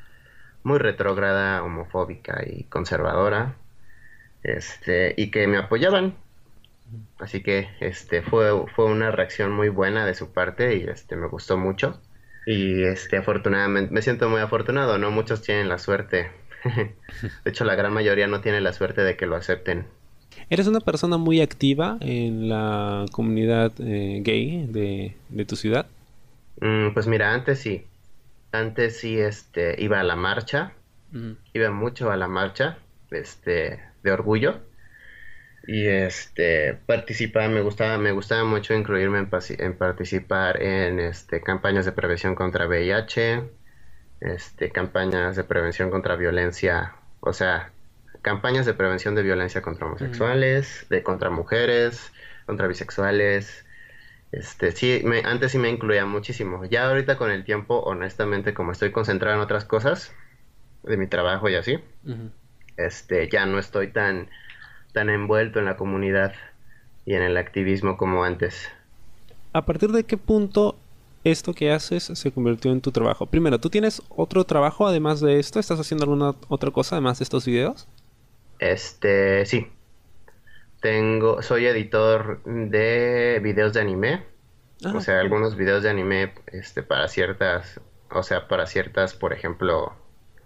muy 0.64 0.78
retrógrada, 0.78 1.64
homofóbica 1.64 2.44
y 2.46 2.64
conservadora, 2.66 3.56
este, 4.44 5.14
y 5.18 5.32
que 5.32 5.48
me 5.48 5.58
apoyaban. 5.58 6.16
Así 7.20 7.44
que 7.44 7.70
este 7.82 8.22
fue, 8.22 8.66
fue 8.76 8.86
una 8.86 9.12
reacción 9.12 9.52
muy 9.52 9.70
buena 9.70 10.06
de 10.06 10.16
su 10.16 10.34
parte 10.34 10.76
y 10.78 10.84
este 10.84 11.16
me 11.16 11.28
gustó 11.28 11.58
mucho. 11.58 12.02
Y 12.46 12.84
este 12.84 13.18
afortunadamente 13.18 13.94
me 13.94 14.02
siento 14.02 14.30
muy 14.30 14.42
afortunado, 14.42 14.98
no 14.98 15.12
muchos 15.12 15.42
tienen 15.42 15.70
la 15.70 15.78
suerte. 15.78 16.32
de 16.64 17.50
hecho, 17.52 17.64
la 17.64 17.76
gran 17.76 17.94
mayoría 17.94 18.28
no 18.28 18.42
tiene 18.42 18.62
la 18.62 18.74
suerte 18.74 19.02
de 19.04 19.16
que 19.18 19.28
lo 19.28 19.36
acepten. 19.36 19.88
¿Eres 20.50 20.68
una 20.68 20.80
persona 20.80 21.18
muy 21.18 21.42
activa 21.42 21.98
en 22.02 22.50
la 22.50 23.06
comunidad 23.12 23.72
eh, 23.80 24.22
gay 24.24 24.68
de, 24.68 25.46
tu 25.46 25.56
ciudad? 25.56 25.88
Mm, 26.62 26.94
pues 26.94 27.08
mira, 27.08 27.34
antes 27.34 27.60
sí. 27.60 27.86
Antes 28.52 29.00
sí 29.00 29.20
este, 29.20 29.76
iba 29.82 30.00
a 30.00 30.04
la 30.04 30.16
marcha, 30.16 30.74
iba 31.54 31.72
mucho 31.72 32.12
a 32.12 32.18
la 32.18 32.28
marcha 32.28 32.78
este, 33.12 33.80
de 34.04 34.12
orgullo 34.12 34.62
y 35.68 35.86
este 35.88 36.74
participaba, 36.86 37.48
me 37.48 37.62
gustaba, 37.62 38.00
me 38.00 38.12
gustaba 38.12 38.44
mucho 38.44 38.74
incluirme 38.74 39.20
en, 39.20 39.78
participar 39.78 40.62
en 40.64 41.00
este, 41.00 41.42
campañas 41.42 41.86
de 41.86 41.92
prevención 41.92 42.34
contra 42.34 42.68
VIH, 42.68 43.44
este, 44.22 44.72
campañas 44.72 45.36
de 45.36 45.44
prevención 45.44 45.92
contra 45.92 46.16
violencia, 46.16 46.96
o 47.20 47.34
sea, 47.34 47.72
campañas 48.22 48.66
de 48.66 48.74
prevención 48.74 49.16
de 49.16 49.24
violencia 49.24 49.62
contra 49.62 49.88
homosexuales, 49.88 50.86
de 50.90 51.04
contra 51.04 51.30
mujeres, 51.30 52.12
contra 52.46 52.68
bisexuales, 52.68 53.66
este, 54.32 54.72
sí, 54.72 55.02
me, 55.04 55.20
antes 55.22 55.52
sí 55.52 55.58
me 55.58 55.70
incluía 55.70 56.06
muchísimo. 56.06 56.66
Ya 56.66 56.88
ahorita 56.88 57.18
con 57.18 57.32
el 57.32 57.44
tiempo, 57.44 57.80
honestamente, 57.80 58.54
como 58.54 58.72
estoy 58.72 58.92
concentrado 58.92 59.36
en 59.36 59.42
otras 59.42 59.66
cosas 59.66 60.14
de 60.84 60.98
mi 60.98 61.08
trabajo 61.08 61.50
y 61.50 61.56
así, 61.56 61.80
este, 62.78 63.30
ya 63.30 63.46
no 63.46 63.60
estoy 63.60 63.92
tan, 63.92 64.30
tan 64.94 65.10
envuelto 65.10 65.60
en 65.60 65.66
la 65.66 65.78
comunidad 65.78 66.34
y 67.06 67.16
en 67.16 67.24
el 67.24 67.38
activismo 67.38 67.98
como 67.98 68.24
antes. 68.24 68.70
¿A 69.52 69.66
partir 69.66 69.92
de 69.92 70.04
qué 70.04 70.18
punto 70.18 70.78
esto 71.24 71.54
que 71.54 71.72
haces 71.72 72.04
se 72.04 72.32
convirtió 72.32 72.72
en 72.72 72.82
tu 72.82 72.92
trabajo? 72.92 73.26
Primero, 73.26 73.60
¿tú 73.60 73.70
tienes 73.70 74.02
otro 74.10 74.44
trabajo 74.44 74.88
además 74.88 75.20
de 75.22 75.40
esto? 75.40 75.60
¿Estás 75.60 75.80
haciendo 75.80 76.04
alguna 76.04 76.36
otra 76.48 76.70
cosa 76.72 76.96
además 76.96 77.20
de 77.20 77.24
estos 77.24 77.46
videos? 77.46 77.88
Este, 78.60 79.46
sí. 79.46 79.68
Tengo, 80.82 81.42
soy 81.42 81.66
editor 81.66 82.42
de 82.46 83.40
videos 83.42 83.74
de 83.74 83.82
anime. 83.82 84.24
Ah, 84.86 84.94
o 84.96 85.02
sea, 85.02 85.20
algunos 85.20 85.56
videos 85.58 85.84
de 85.84 85.90
anime 85.90 86.34
este, 86.48 86.84
para 86.84 87.08
ciertas, 87.08 87.82
o 88.12 88.24
sea, 88.24 88.48
para 88.48 88.66
ciertas, 88.66 89.14
por 89.14 89.34
ejemplo, 89.34 89.94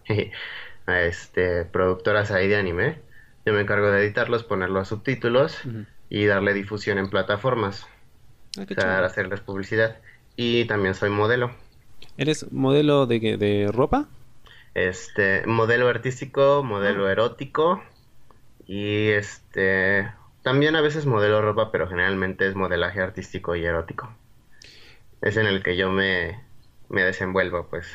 este, 0.88 1.66
productoras 1.66 2.32
ahí 2.32 2.48
de 2.48 2.56
anime. 2.56 3.00
Yo 3.46 3.54
me 3.54 3.62
encargo 3.62 3.92
de 3.92 4.04
editarlos, 4.04 4.44
poner 4.44 4.70
los 4.70 4.88
subtítulos 4.88 5.60
y 6.10 6.26
darle 6.26 6.54
difusión 6.54 6.98
en 6.98 7.10
plataformas. 7.10 7.86
Ah, 8.58 8.66
para 8.76 9.06
hacerles 9.06 9.42
publicidad. 9.42 9.98
Y 10.36 10.66
también 10.66 10.96
soy 10.96 11.10
modelo. 11.10 11.52
¿Eres 12.18 12.52
modelo 12.52 13.06
de, 13.06 13.38
de 13.38 13.70
ropa? 13.72 14.08
Este, 14.74 15.46
modelo 15.46 15.90
artístico, 15.90 16.64
modelo 16.64 17.08
ah. 17.08 17.12
erótico 17.12 17.84
y 18.68 19.10
este 19.10 20.12
también 20.44 20.76
a 20.76 20.82
veces 20.82 21.06
modelo 21.06 21.42
ropa, 21.42 21.72
pero 21.72 21.88
generalmente 21.88 22.48
es 22.48 22.56
modelaje 22.56 23.02
artístico 23.02 23.56
y 23.56 23.64
erótico. 23.64 24.14
Es 25.22 25.38
en 25.38 25.46
el 25.46 25.64
que 25.64 25.78
yo 25.78 25.90
me, 25.90 26.38
me 26.90 27.02
desenvuelvo, 27.02 27.68
pues. 27.70 27.88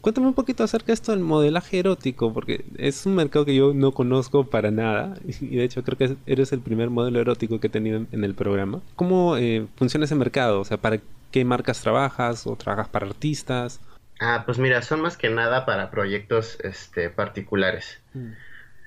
Cuéntame 0.00 0.28
un 0.28 0.34
poquito 0.34 0.62
acerca 0.62 0.86
de 0.86 0.92
esto 0.92 1.10
del 1.10 1.20
modelaje 1.20 1.80
erótico, 1.80 2.32
porque 2.32 2.64
es 2.78 3.04
un 3.04 3.16
mercado 3.16 3.44
que 3.44 3.56
yo 3.56 3.74
no 3.74 3.90
conozco 3.90 4.44
para 4.44 4.70
nada, 4.70 5.16
y 5.40 5.56
de 5.56 5.64
hecho 5.64 5.82
creo 5.82 5.98
que 5.98 6.16
eres 6.26 6.52
el 6.52 6.60
primer 6.60 6.88
modelo 6.88 7.20
erótico 7.20 7.58
que 7.58 7.66
he 7.66 7.70
tenido 7.70 8.06
en 8.12 8.24
el 8.24 8.34
programa. 8.34 8.80
¿Cómo 8.94 9.36
eh, 9.36 9.66
funciona 9.76 10.04
ese 10.04 10.14
mercado? 10.14 10.60
O 10.60 10.64
sea, 10.64 10.76
¿para 10.76 11.00
qué 11.32 11.44
marcas 11.44 11.80
trabajas 11.80 12.46
o 12.46 12.54
trabajas 12.54 12.88
para 12.88 13.06
artistas? 13.06 13.80
Ah, 14.20 14.44
pues 14.46 14.58
mira, 14.58 14.80
son 14.82 15.00
más 15.00 15.16
que 15.16 15.28
nada 15.28 15.66
para 15.66 15.90
proyectos 15.90 16.58
este, 16.62 17.10
particulares. 17.10 18.00
Mm. 18.14 18.30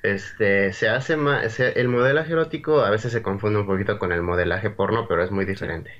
Este, 0.01 0.71
se 0.73 0.89
hace 0.89 1.17
más, 1.17 1.59
el 1.59 1.87
modelaje 1.89 2.31
erótico 2.31 2.81
a 2.81 2.89
veces 2.89 3.11
se 3.11 3.21
confunde 3.21 3.59
un 3.59 3.65
poquito 3.65 3.99
con 3.99 4.11
el 4.11 4.21
modelaje 4.21 4.69
porno, 4.69 5.07
pero 5.07 5.23
es 5.23 5.31
muy 5.31 5.45
diferente. 5.45 5.91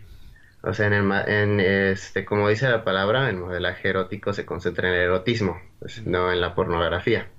O 0.61 0.73
sea, 0.73 0.87
en, 0.87 0.93
el, 0.93 1.11
en 1.27 1.59
este, 1.59 2.25
como 2.25 2.49
dice 2.49 2.69
la 2.69 2.83
palabra, 2.83 3.29
el 3.29 3.37
modelaje 3.37 3.89
erótico 3.89 4.33
se 4.33 4.45
concentra 4.45 4.89
en 4.89 4.95
el 4.95 5.01
erotismo, 5.01 5.61
pues, 5.79 6.05
no 6.05 6.31
en 6.31 6.41
la 6.41 6.55
pornografía. 6.55 7.29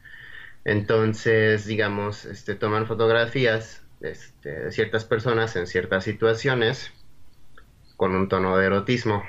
Entonces, 0.65 1.67
digamos, 1.67 2.25
este, 2.25 2.55
toman 2.55 2.87
fotografías 2.87 3.83
este, 4.01 4.51
de 4.51 4.73
ciertas 4.73 5.05
personas 5.05 5.57
en 5.57 5.67
ciertas 5.67 6.05
situaciones 6.05 6.93
con 7.97 8.15
un 8.15 8.29
tono 8.29 8.57
de 8.57 8.67
erotismo. 8.67 9.23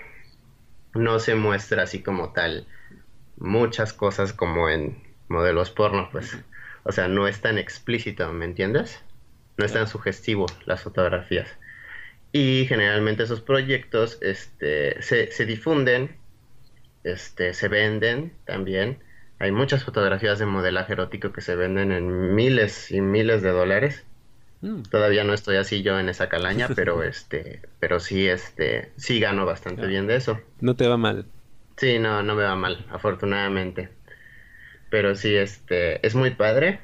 No 0.94 1.20
se 1.20 1.36
muestra 1.36 1.84
así 1.84 2.02
como 2.02 2.34
tal 2.34 2.68
muchas 3.38 3.92
cosas 3.94 4.34
como 4.34 4.70
en 4.70 5.02
modelos 5.28 5.72
porno, 5.72 6.10
pues. 6.12 6.38
O 6.84 6.92
sea, 6.92 7.08
no 7.08 7.28
es 7.28 7.42
tan 7.42 7.58
explícito, 7.58 8.32
¿me 8.34 8.46
entiendes? 8.46 9.00
No 9.58 9.66
es 9.66 9.74
tan 9.74 9.88
sugestivo 9.88 10.48
las 10.66 10.82
fotografías. 10.82 11.48
Y 12.32 12.66
generalmente 12.68 13.24
esos 13.24 13.42
proyectos 13.42 14.18
este, 14.22 15.02
se, 15.02 15.46
difunden, 15.46 16.18
este, 17.04 17.54
se 17.54 17.68
venden 17.68 18.34
también. 18.46 19.00
Hay 19.38 19.52
muchas 19.52 19.84
fotografías 19.84 20.40
de 20.40 20.46
modelaje 20.46 20.94
erótico 20.94 21.34
que 21.34 21.42
se 21.42 21.56
venden 21.56 21.92
en 21.92 22.34
miles 22.34 22.90
y 22.92 23.02
miles 23.02 23.42
de 23.42 23.50
dólares. 23.50 24.06
Mm. 24.62 24.84
Todavía 24.84 25.24
no 25.24 25.34
estoy 25.34 25.58
así 25.58 25.84
yo 25.84 26.00
en 26.00 26.10
esa 26.10 26.30
calaña, 26.30 26.70
pero 26.76 27.04
este, 27.04 27.62
pero 27.80 28.00
sí, 28.00 28.28
este, 28.28 28.92
sí 28.96 29.20
gano 29.20 29.46
bastante 29.46 29.86
bien 29.86 30.08
de 30.08 30.16
eso. 30.16 30.40
No 30.62 30.76
te 30.76 30.88
va 30.88 30.98
mal. 30.98 31.26
Sí, 31.78 32.00
no, 32.00 32.24
no 32.24 32.36
me 32.36 32.44
va 32.44 32.56
mal, 32.56 32.86
afortunadamente 32.92 33.90
pero 34.92 35.16
sí, 35.16 35.36
este, 35.36 36.06
es 36.06 36.16
muy 36.16 36.32
padre. 36.32 36.82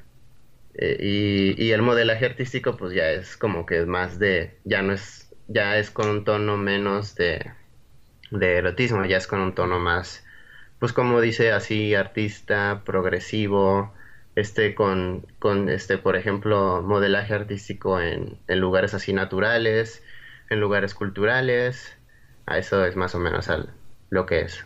Eh, 0.75 1.55
y, 1.57 1.71
el 1.71 1.81
modelaje 1.83 2.25
artístico, 2.25 2.77
pues 2.77 2.93
ya 2.93 3.11
es 3.11 3.37
como 3.37 3.65
que 3.65 3.79
es 3.79 3.87
más 3.87 4.19
de, 4.19 4.57
ya 4.63 4.81
no 4.81 4.93
es, 4.93 5.33
ya 5.47 5.77
es 5.77 5.91
con 5.91 6.09
un 6.09 6.23
tono 6.25 6.57
menos 6.57 7.15
de, 7.15 7.51
de 8.31 8.57
erotismo, 8.57 9.05
ya 9.05 9.17
es 9.17 9.27
con 9.27 9.41
un 9.41 9.55
tono 9.55 9.79
más, 9.79 10.25
pues 10.79 10.93
como 10.93 11.21
dice 11.21 11.51
así, 11.51 11.95
artista, 11.95 12.83
progresivo, 12.85 13.93
este 14.35 14.75
con, 14.75 15.25
con 15.39 15.69
este, 15.69 15.97
por 15.97 16.15
ejemplo, 16.15 16.81
modelaje 16.83 17.33
artístico 17.33 17.99
en, 18.01 18.39
en 18.47 18.59
lugares 18.59 18.93
así 18.93 19.13
naturales, 19.13 20.03
en 20.49 20.59
lugares 20.61 20.93
culturales. 20.95 21.97
A 22.45 22.57
eso 22.59 22.85
es 22.85 22.95
más 22.95 23.15
o 23.15 23.19
menos 23.19 23.49
al, 23.49 23.73
lo 24.09 24.25
que 24.25 24.41
es. 24.41 24.65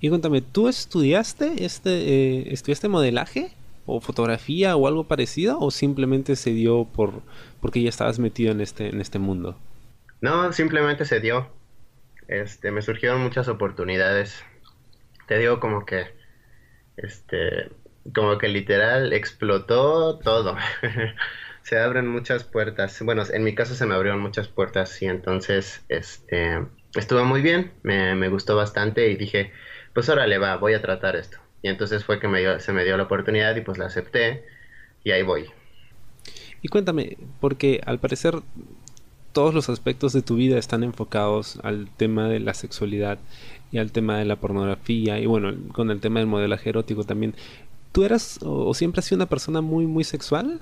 Y 0.00 0.08
cuéntame, 0.08 0.40
¿tú 0.40 0.68
estudiaste 0.68 1.64
este 1.64 1.90
eh, 1.90 2.52
estudiaste 2.52 2.88
modelaje 2.88 3.52
o 3.84 4.00
fotografía 4.00 4.74
o 4.76 4.86
algo 4.86 5.04
parecido 5.04 5.58
o 5.60 5.70
simplemente 5.70 6.36
se 6.36 6.52
dio 6.52 6.84
por 6.84 7.22
porque 7.60 7.82
ya 7.82 7.90
estabas 7.90 8.18
metido 8.18 8.52
en 8.52 8.62
este 8.62 8.88
en 8.88 9.00
este 9.00 9.18
mundo? 9.18 9.58
No, 10.22 10.52
simplemente 10.52 11.04
se 11.04 11.20
dio. 11.20 11.50
Este, 12.28 12.70
me 12.70 12.82
surgieron 12.82 13.20
muchas 13.22 13.48
oportunidades. 13.48 14.42
Te 15.26 15.38
digo 15.38 15.60
como 15.60 15.84
que 15.84 16.06
este 16.96 17.70
como 18.14 18.38
que 18.38 18.48
literal 18.48 19.12
explotó 19.12 20.18
todo. 20.18 20.56
se 21.62 21.78
abren 21.78 22.08
muchas 22.08 22.44
puertas. 22.44 23.02
Bueno, 23.02 23.22
en 23.30 23.44
mi 23.44 23.54
caso 23.54 23.74
se 23.74 23.84
me 23.84 23.94
abrieron 23.94 24.20
muchas 24.20 24.48
puertas 24.48 25.00
y 25.02 25.06
entonces 25.06 25.84
este 25.88 26.66
estuvo 26.94 27.24
muy 27.24 27.42
bien, 27.42 27.72
me, 27.82 28.14
me 28.14 28.28
gustó 28.28 28.56
bastante 28.56 29.10
y 29.10 29.16
dije, 29.16 29.52
pues 29.94 30.08
órale 30.08 30.38
va, 30.38 30.56
voy 30.56 30.74
a 30.74 30.82
tratar 30.82 31.16
esto. 31.16 31.38
Y 31.62 31.68
entonces 31.68 32.04
fue 32.04 32.20
que 32.20 32.28
me 32.28 32.60
se 32.60 32.72
me 32.72 32.84
dio 32.84 32.96
la 32.96 33.04
oportunidad 33.04 33.54
y 33.56 33.60
pues 33.60 33.78
la 33.78 33.86
acepté 33.86 34.44
y 35.04 35.10
ahí 35.10 35.22
voy. 35.22 35.46
Y 36.62 36.68
cuéntame, 36.68 37.16
porque 37.40 37.80
al 37.86 37.98
parecer 37.98 38.34
todos 39.32 39.54
los 39.54 39.68
aspectos 39.68 40.12
de 40.12 40.22
tu 40.22 40.36
vida 40.36 40.58
están 40.58 40.82
enfocados 40.82 41.58
al 41.62 41.88
tema 41.96 42.28
de 42.28 42.40
la 42.40 42.54
sexualidad 42.54 43.18
y 43.70 43.78
al 43.78 43.92
tema 43.92 44.18
de 44.18 44.24
la 44.24 44.36
pornografía 44.36 45.18
y 45.18 45.26
bueno, 45.26 45.54
con 45.72 45.90
el 45.90 46.00
tema 46.00 46.20
del 46.20 46.26
modelaje 46.26 46.70
erótico 46.70 47.04
también. 47.04 47.34
¿Tú 47.92 48.04
eras 48.04 48.38
o, 48.42 48.72
siempre 48.74 49.00
has 49.00 49.06
sido 49.06 49.16
una 49.16 49.28
persona 49.28 49.60
muy 49.60 49.86
muy 49.86 50.04
sexual? 50.04 50.60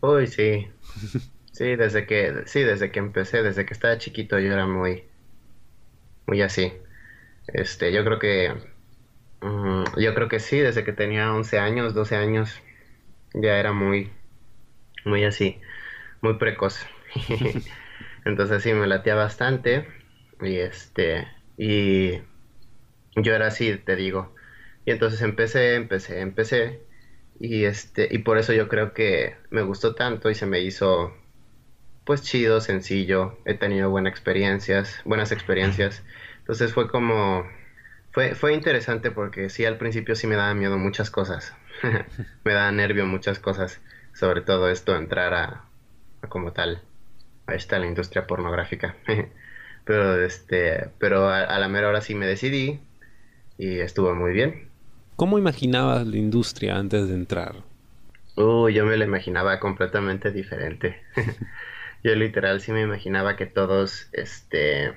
Uy, 0.00 0.26
sí. 0.26 0.66
Sí, 1.52 1.76
desde 1.76 2.06
que 2.06 2.44
sí, 2.46 2.60
desde 2.62 2.90
que 2.90 2.98
empecé, 2.98 3.42
desde 3.42 3.66
que 3.66 3.74
estaba 3.74 3.98
chiquito 3.98 4.38
yo 4.38 4.52
era 4.54 4.66
muy 4.66 5.04
muy 6.26 6.40
así. 6.40 6.72
Este, 7.48 7.92
yo 7.92 8.04
creo 8.04 8.18
que 8.18 8.54
mm, 9.40 9.84
yo 9.98 10.14
creo 10.14 10.28
que 10.28 10.40
sí, 10.40 10.58
desde 10.58 10.84
que 10.84 10.92
tenía 10.92 11.32
11 11.34 11.58
años, 11.58 11.94
12 11.94 12.16
años 12.16 12.60
ya 13.34 13.58
era 13.58 13.72
muy 13.72 14.10
muy 15.04 15.24
así, 15.24 15.60
muy 16.22 16.34
precoz. 16.38 16.86
Entonces 18.24 18.62
sí 18.62 18.72
me 18.72 18.86
latía 18.86 19.14
bastante 19.14 19.86
y 20.40 20.56
este 20.56 21.28
y 21.56 22.20
yo 23.16 23.34
era 23.34 23.48
así, 23.48 23.76
te 23.78 23.96
digo. 23.96 24.34
Y 24.84 24.90
entonces 24.92 25.22
empecé, 25.22 25.74
empecé, 25.74 26.20
empecé 26.20 26.80
y 27.40 27.64
este 27.64 28.08
y 28.10 28.18
por 28.18 28.38
eso 28.38 28.52
yo 28.52 28.68
creo 28.68 28.92
que 28.94 29.36
me 29.50 29.62
gustó 29.62 29.94
tanto 29.94 30.30
y 30.30 30.34
se 30.34 30.46
me 30.46 30.60
hizo 30.60 31.12
pues 32.04 32.22
chido, 32.22 32.60
sencillo, 32.60 33.38
he 33.44 33.54
tenido 33.54 33.90
buenas 33.90 34.12
experiencias, 34.12 35.00
buenas 35.04 35.32
experiencias. 35.32 36.02
Entonces 36.42 36.72
fue 36.74 36.88
como 36.88 37.44
fue 38.12 38.34
fue 38.34 38.54
interesante 38.54 39.10
porque 39.10 39.48
sí 39.50 39.64
al 39.64 39.78
principio 39.78 40.16
sí 40.16 40.26
me 40.26 40.36
daba 40.36 40.54
miedo 40.54 40.78
muchas 40.78 41.10
cosas. 41.10 41.54
me 42.44 42.52
daba 42.52 42.72
nervio 42.72 43.06
muchas 43.06 43.38
cosas, 43.38 43.80
sobre 44.14 44.42
todo 44.42 44.68
esto 44.70 44.96
entrar 44.96 45.34
a, 45.34 45.64
como 46.28 46.52
tal 46.52 46.82
a 47.46 47.54
esta 47.54 47.78
la 47.78 47.86
industria 47.86 48.26
pornográfica. 48.26 48.96
pero 49.84 50.20
este, 50.22 50.90
pero 50.98 51.28
a, 51.28 51.40
a 51.44 51.58
la 51.58 51.68
mera 51.68 51.88
hora 51.88 52.00
sí 52.00 52.14
me 52.14 52.26
decidí 52.26 52.80
y 53.58 53.80
estuvo 53.80 54.14
muy 54.14 54.32
bien. 54.32 54.70
¿Cómo 55.16 55.38
imaginabas 55.38 56.06
la 56.06 56.16
industria 56.18 56.76
antes 56.76 57.08
de 57.08 57.14
entrar? 57.14 57.64
Uh, 58.36 58.68
yo 58.70 58.86
me 58.86 58.96
la 58.96 59.04
imaginaba 59.04 59.60
completamente 59.60 60.30
diferente. 60.32 61.02
yo 62.02 62.14
literal 62.14 62.60
sí 62.60 62.72
me 62.72 62.82
imaginaba 62.82 63.36
que 63.36 63.46
todos, 63.46 64.08
este, 64.12 64.94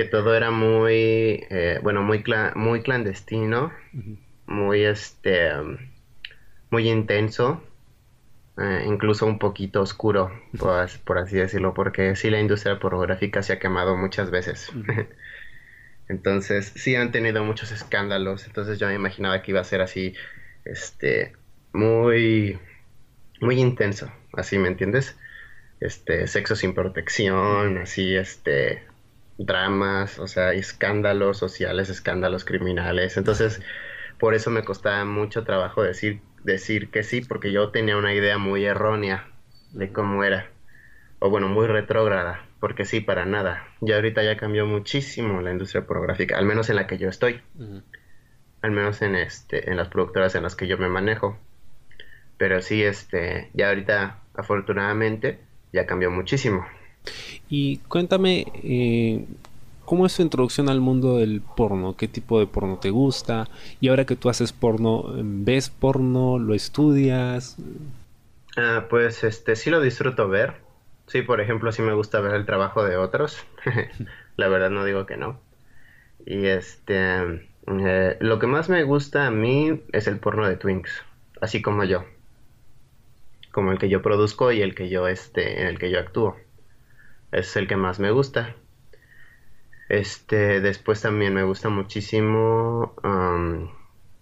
que 0.00 0.06
todo 0.06 0.34
era 0.34 0.50
muy, 0.50 1.46
eh, 1.50 1.78
bueno, 1.82 2.00
muy, 2.02 2.24
muy 2.54 2.80
clandestino, 2.80 3.70
muy, 4.46 4.82
este, 4.82 5.50
muy 6.70 6.88
intenso, 6.88 7.62
eh, 8.56 8.84
incluso 8.86 9.26
un 9.26 9.38
poquito 9.38 9.82
oscuro, 9.82 10.32
por, 10.58 10.88
por, 11.04 11.18
así 11.18 11.36
decirlo, 11.36 11.74
porque 11.74 12.16
sí 12.16 12.30
la 12.30 12.40
industria 12.40 12.78
pornográfica 12.78 13.42
se 13.42 13.52
ha 13.52 13.58
quemado 13.58 13.94
muchas 13.94 14.30
veces. 14.30 14.72
Entonces, 16.08 16.72
sí 16.76 16.96
han 16.96 17.12
tenido 17.12 17.44
muchos 17.44 17.70
escándalos, 17.70 18.46
entonces 18.46 18.78
yo 18.78 18.88
me 18.88 18.94
imaginaba 18.94 19.42
que 19.42 19.50
iba 19.50 19.60
a 19.60 19.64
ser 19.64 19.82
así, 19.82 20.14
este, 20.64 21.34
muy, 21.74 22.58
muy 23.40 23.60
intenso, 23.60 24.10
así, 24.32 24.56
¿me 24.58 24.68
entiendes? 24.68 25.14
este, 25.80 26.26
sexo 26.26 26.56
sin 26.56 26.74
protección, 26.74 27.78
así, 27.78 28.14
este, 28.14 28.82
dramas, 29.44 30.18
o 30.18 30.26
sea, 30.26 30.52
escándalos 30.52 31.38
sociales, 31.38 31.88
escándalos 31.88 32.44
criminales. 32.44 33.16
Entonces, 33.16 33.60
por 34.18 34.34
eso 34.34 34.50
me 34.50 34.64
costaba 34.64 35.04
mucho 35.04 35.44
trabajo 35.44 35.82
decir, 35.82 36.20
decir 36.44 36.90
que 36.90 37.02
sí, 37.02 37.22
porque 37.22 37.52
yo 37.52 37.70
tenía 37.70 37.96
una 37.96 38.14
idea 38.14 38.38
muy 38.38 38.64
errónea 38.64 39.28
de 39.72 39.92
cómo 39.92 40.24
era. 40.24 40.50
O 41.18 41.30
bueno, 41.30 41.48
muy 41.48 41.66
retrógrada, 41.66 42.46
porque 42.60 42.84
sí, 42.84 43.00
para 43.00 43.24
nada. 43.26 43.66
Ya 43.80 43.96
ahorita 43.96 44.22
ya 44.22 44.36
cambió 44.36 44.66
muchísimo 44.66 45.40
la 45.42 45.50
industria 45.50 45.86
pornográfica, 45.86 46.38
al 46.38 46.46
menos 46.46 46.70
en 46.70 46.76
la 46.76 46.86
que 46.86 46.98
yo 46.98 47.08
estoy. 47.08 47.42
Al 48.62 48.70
menos 48.72 49.00
en 49.02 49.16
este, 49.16 49.70
en 49.70 49.76
las 49.76 49.88
productoras 49.88 50.34
en 50.34 50.42
las 50.42 50.54
que 50.54 50.66
yo 50.66 50.76
me 50.78 50.88
manejo. 50.88 51.38
Pero 52.36 52.60
sí, 52.62 52.82
este, 52.82 53.50
ya 53.54 53.68
ahorita, 53.68 54.22
afortunadamente, 54.34 55.40
ya 55.72 55.86
cambió 55.86 56.10
muchísimo. 56.10 56.66
Y 57.48 57.78
cuéntame, 57.88 58.46
eh, 58.62 59.24
¿cómo 59.84 60.06
es 60.06 60.16
tu 60.16 60.22
introducción 60.22 60.68
al 60.68 60.80
mundo 60.80 61.18
del 61.18 61.40
porno? 61.40 61.96
¿Qué 61.96 62.08
tipo 62.08 62.38
de 62.38 62.46
porno 62.46 62.78
te 62.78 62.90
gusta? 62.90 63.48
Y 63.80 63.88
ahora 63.88 64.04
que 64.04 64.16
tú 64.16 64.28
haces 64.28 64.52
porno, 64.52 65.04
¿ves 65.16 65.70
porno? 65.70 66.38
¿Lo 66.38 66.54
estudias? 66.54 67.56
Ah, 68.56 68.86
pues 68.88 69.24
este 69.24 69.56
sí 69.56 69.70
lo 69.70 69.80
disfruto 69.80 70.28
ver. 70.28 70.54
Sí, 71.06 71.22
por 71.22 71.40
ejemplo, 71.40 71.72
sí 71.72 71.82
me 71.82 71.94
gusta 71.94 72.20
ver 72.20 72.34
el 72.34 72.46
trabajo 72.46 72.84
de 72.84 72.96
otros. 72.96 73.44
La 74.36 74.48
verdad 74.48 74.70
no 74.70 74.84
digo 74.84 75.06
que 75.06 75.16
no. 75.16 75.40
Y 76.24 76.46
este, 76.46 77.48
eh, 77.66 78.16
lo 78.20 78.38
que 78.38 78.46
más 78.46 78.68
me 78.68 78.84
gusta 78.84 79.26
a 79.26 79.30
mí 79.30 79.80
es 79.92 80.06
el 80.06 80.18
porno 80.18 80.46
de 80.46 80.56
Twinks, 80.56 81.02
así 81.40 81.62
como 81.62 81.84
yo 81.84 82.04
como 83.50 83.72
el 83.72 83.78
que 83.78 83.88
yo 83.88 84.02
produzco 84.02 84.52
y 84.52 84.62
el 84.62 84.74
que 84.74 84.88
yo 84.88 85.08
este 85.08 85.60
en 85.60 85.66
el 85.66 85.78
que 85.78 85.90
yo 85.90 85.98
actúo 85.98 86.36
es 87.32 87.56
el 87.56 87.66
que 87.68 87.76
más 87.76 87.98
me 87.98 88.10
gusta 88.10 88.56
este 89.88 90.60
después 90.60 91.02
también 91.02 91.34
me 91.34 91.42
gusta 91.42 91.68
muchísimo 91.68 92.94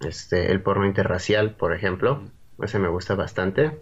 este 0.01 0.51
el 0.51 0.63
porno 0.63 0.87
interracial 0.87 1.55
por 1.55 1.75
ejemplo 1.75 2.23
ese 2.63 2.79
me 2.79 2.89
gusta 2.89 3.15
bastante 3.15 3.79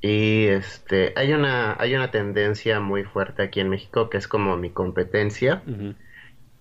y 0.00 0.46
este 0.46 1.12
hay 1.16 1.32
una 1.32 1.76
hay 1.78 1.94
una 1.94 2.10
tendencia 2.10 2.80
muy 2.80 3.04
fuerte 3.04 3.42
aquí 3.42 3.60
en 3.60 3.68
México 3.68 4.10
que 4.10 4.16
es 4.16 4.28
como 4.28 4.56
mi 4.56 4.70
competencia 4.70 5.62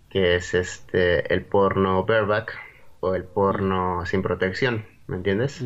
que 0.10 0.36
es 0.36 0.54
este 0.54 1.34
el 1.34 1.44
porno 1.44 2.04
bareback 2.06 2.54
o 3.00 3.16
el 3.16 3.24
porno 3.24 4.06
sin 4.06 4.22
protección 4.22 4.86
¿me 5.08 5.18
entiendes? 5.18 5.64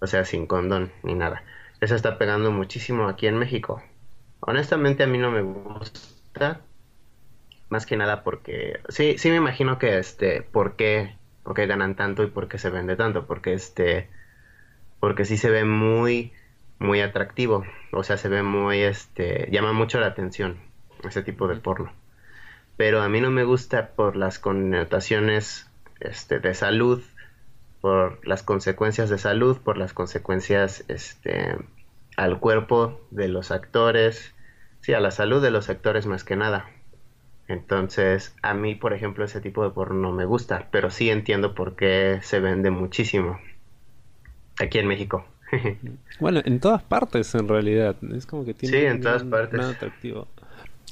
o 0.00 0.06
sea, 0.06 0.24
sin 0.24 0.46
condón 0.46 0.92
ni 1.02 1.14
nada. 1.14 1.44
Eso 1.80 1.94
está 1.94 2.18
pegando 2.18 2.50
muchísimo 2.50 3.08
aquí 3.08 3.26
en 3.26 3.38
México. 3.38 3.82
Honestamente 4.40 5.02
a 5.02 5.06
mí 5.06 5.18
no 5.18 5.30
me 5.30 5.42
gusta, 5.42 6.60
más 7.68 7.86
que 7.86 7.96
nada 7.96 8.24
porque 8.24 8.80
sí, 8.88 9.16
sí 9.18 9.30
me 9.30 9.36
imagino 9.36 9.78
que 9.78 9.98
este, 9.98 10.42
¿por 10.42 10.76
qué, 10.76 11.16
por 11.42 11.54
qué 11.54 11.66
ganan 11.66 11.94
tanto 11.94 12.22
y 12.22 12.28
por 12.28 12.48
qué 12.48 12.58
se 12.58 12.70
vende 12.70 12.96
tanto? 12.96 13.26
Porque 13.26 13.52
este, 13.52 14.08
porque 14.98 15.24
sí 15.24 15.36
se 15.36 15.50
ve 15.50 15.64
muy, 15.64 16.32
muy 16.78 17.00
atractivo, 17.00 17.64
o 17.92 18.02
sea, 18.02 18.16
se 18.16 18.28
ve 18.28 18.42
muy, 18.42 18.80
este, 18.80 19.48
llama 19.50 19.72
mucho 19.72 20.00
la 20.00 20.06
atención 20.06 20.58
ese 21.04 21.22
tipo 21.22 21.48
de 21.48 21.56
porno. 21.56 21.92
Pero 22.76 23.02
a 23.02 23.08
mí 23.08 23.20
no 23.20 23.30
me 23.30 23.44
gusta 23.44 23.90
por 23.90 24.16
las 24.16 24.38
connotaciones, 24.38 25.70
este, 26.00 26.40
de 26.40 26.54
salud 26.54 27.02
por 27.80 28.26
las 28.26 28.42
consecuencias 28.42 29.08
de 29.10 29.18
salud, 29.18 29.58
por 29.58 29.78
las 29.78 29.92
consecuencias 29.92 30.84
este, 30.88 31.56
al 32.20 32.38
cuerpo 32.38 33.00
de 33.10 33.28
los 33.28 33.50
actores, 33.50 34.34
sí, 34.82 34.92
a 34.92 35.00
la 35.00 35.10
salud 35.10 35.40
de 35.40 35.50
los 35.50 35.70
actores 35.70 36.04
más 36.04 36.22
que 36.22 36.36
nada. 36.36 36.68
Entonces, 37.48 38.34
a 38.42 38.52
mí, 38.52 38.74
por 38.74 38.92
ejemplo, 38.92 39.24
ese 39.24 39.40
tipo 39.40 39.64
de 39.64 39.70
porno 39.70 40.02
no 40.02 40.12
me 40.12 40.26
gusta, 40.26 40.68
pero 40.70 40.90
sí 40.90 41.08
entiendo 41.08 41.54
por 41.54 41.76
qué 41.76 42.18
se 42.22 42.38
vende 42.38 42.70
muchísimo 42.70 43.40
aquí 44.60 44.78
en 44.78 44.86
México. 44.86 45.24
bueno, 46.20 46.42
en 46.44 46.60
todas 46.60 46.82
partes 46.82 47.34
en 47.34 47.48
realidad. 47.48 47.96
Es 48.14 48.26
como 48.26 48.44
que 48.44 48.52
tiene 48.52 48.78
sí, 48.78 48.84
en 48.84 49.00
todas 49.00 49.24
partes. 49.24 49.58
atractivo. 49.58 50.28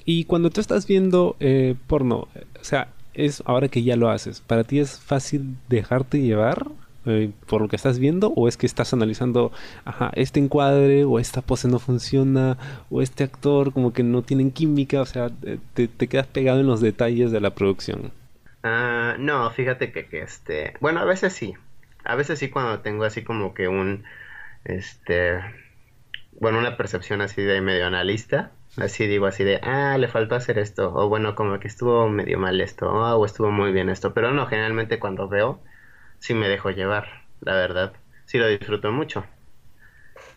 Y 0.07 0.25
cuando 0.25 0.49
tú 0.49 0.63
estás 0.63 0.87
viendo 0.87 1.37
eh, 1.41 1.75
porno, 1.89 2.29
o 2.59 2.65
sea, 2.65 2.89
es 3.13 3.43
ahora 3.45 3.69
que 3.69 3.83
ya 3.83 3.97
lo 3.97 4.09
haces, 4.09 4.41
¿para 4.41 4.65
ti 4.65 4.79
es 4.79 4.99
fácil 4.99 5.59
dejarte 5.69 6.23
llevar? 6.23 6.69
Eh, 7.09 7.31
por 7.47 7.63
lo 7.63 7.69
que 7.69 7.77
estás 7.77 7.99
viendo 7.99 8.29
o 8.37 8.49
es 8.49 8.57
que 8.57 8.67
estás 8.67 8.93
analizando, 8.93 9.53
ajá, 9.85 10.11
este 10.15 10.41
encuadre 10.41 11.05
o 11.05 11.19
esta 11.19 11.43
pose 11.43 11.69
no 11.69 11.79
funciona 11.79 12.57
o 12.91 13.03
este 13.03 13.25
actor 13.25 13.73
como 13.73 13.93
que 13.93 14.03
no 14.03 14.23
tienen 14.23 14.51
química, 14.51 15.01
o 15.01 15.07
sea, 15.07 15.31
te, 15.75 15.89
te 15.89 16.09
quedas 16.09 16.27
pegado 16.27 16.61
en 16.61 16.67
los 16.67 16.81
detalles 16.81 17.33
de 17.33 17.41
la 17.41 17.51
producción? 17.51 18.13
Ah, 18.63 19.17
no, 19.19 19.51
fíjate 19.51 19.93
que, 19.93 20.07
que 20.07 20.23
este, 20.23 20.75
bueno, 20.81 21.01
a 21.01 21.05
veces 21.05 21.33
sí, 21.33 21.55
a 22.05 22.15
veces 22.17 22.39
sí 22.39 22.51
cuando 22.51 22.81
tengo 22.81 23.05
así 23.05 23.23
como 23.23 23.55
que 23.55 23.69
un, 23.69 24.05
este, 24.65 25.41
bueno, 26.41 26.59
una 26.59 26.77
percepción 26.77 27.21
así 27.21 27.43
de 27.43 27.61
medio 27.61 27.87
analista, 27.87 28.53
así 28.77 29.07
digo 29.07 29.27
así 29.27 29.45
de, 29.45 29.61
ah, 29.63 29.97
le 29.99 30.09
faltó 30.09 30.35
hacer 30.35 30.59
esto, 30.59 30.93
o 30.95 31.09
bueno, 31.09 31.35
como 31.35 31.59
que 31.61 31.69
estuvo 31.69 32.09
medio 32.09 32.39
mal 32.39 32.61
esto, 32.61 32.91
o 32.91 33.25
estuvo 33.25 33.51
muy 33.51 33.73
bien 33.73 33.91
esto, 33.91 34.15
pero 34.15 34.33
no, 34.33 34.47
generalmente 34.47 34.99
cuando 34.99 35.29
veo, 35.29 35.61
sí 36.19 36.35
me 36.35 36.49
dejo 36.49 36.71
llevar, 36.71 37.27
la 37.41 37.55
verdad, 37.55 37.93
sí 38.25 38.39
lo 38.39 38.47
disfruto 38.49 38.93
mucho. 38.93 39.25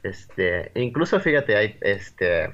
Este, 0.04 0.72
incluso 0.76 1.20
fíjate, 1.20 1.56
hay, 1.56 1.78
este, 1.82 2.52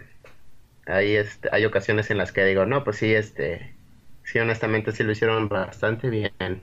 hay, 0.86 1.16
este, 1.16 1.50
hay 1.52 1.66
ocasiones 1.66 2.10
en 2.12 2.18
las 2.18 2.32
que 2.32 2.46
digo, 2.46 2.66
no, 2.66 2.84
pues 2.84 2.98
sí, 2.98 3.14
este, 3.14 3.76
sí, 4.24 4.40
honestamente 4.40 4.92
sí 4.92 5.04
lo 5.04 5.12
hicieron 5.12 5.50
bastante 5.50 6.10
bien, 6.10 6.62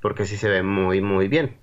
porque 0.00 0.26
sí 0.26 0.36
se 0.36 0.48
ve 0.48 0.62
muy, 0.62 1.00
muy 1.00 1.28
bien. 1.28 1.56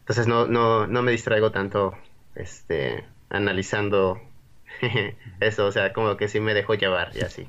Entonces 0.00 0.26
no, 0.26 0.46
no, 0.46 0.86
no 0.86 1.02
me 1.02 1.12
distraigo 1.12 1.50
tanto, 1.50 1.94
este, 2.34 3.04
analizando 3.30 4.20
eso, 5.40 5.66
o 5.66 5.72
sea, 5.72 5.92
como 5.92 6.16
que 6.16 6.28
sí 6.28 6.40
me 6.40 6.54
dejo 6.54 6.74
llevar 6.74 7.10
y 7.14 7.20
así. 7.20 7.48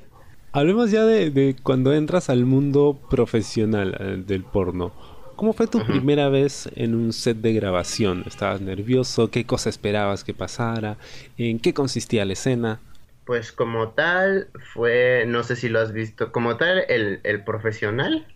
Hablemos 0.52 0.90
ya 0.90 1.04
de, 1.04 1.54
cuando 1.62 1.92
entras 1.92 2.30
al 2.30 2.46
mundo 2.46 2.98
profesional 3.10 3.96
eh, 4.00 4.22
del 4.26 4.42
porno. 4.42 5.15
¿Cómo 5.36 5.52
fue 5.52 5.66
tu 5.66 5.84
primera 5.84 6.30
vez 6.30 6.66
en 6.76 6.94
un 6.94 7.12
set 7.12 7.36
de 7.36 7.52
grabación? 7.52 8.24
¿Estabas 8.26 8.62
nervioso? 8.62 9.30
¿Qué 9.30 9.44
cosa 9.44 9.68
esperabas 9.68 10.24
que 10.24 10.32
pasara? 10.32 10.96
¿En 11.36 11.60
qué 11.60 11.74
consistía 11.74 12.24
la 12.24 12.32
escena? 12.32 12.80
Pues 13.26 13.52
como 13.52 13.90
tal 13.90 14.48
fue, 14.72 15.24
no 15.26 15.42
sé 15.42 15.56
si 15.56 15.68
lo 15.68 15.80
has 15.80 15.92
visto, 15.92 16.32
como 16.32 16.56
tal 16.56 16.84
el, 16.88 17.20
el 17.22 17.44
profesional, 17.44 18.26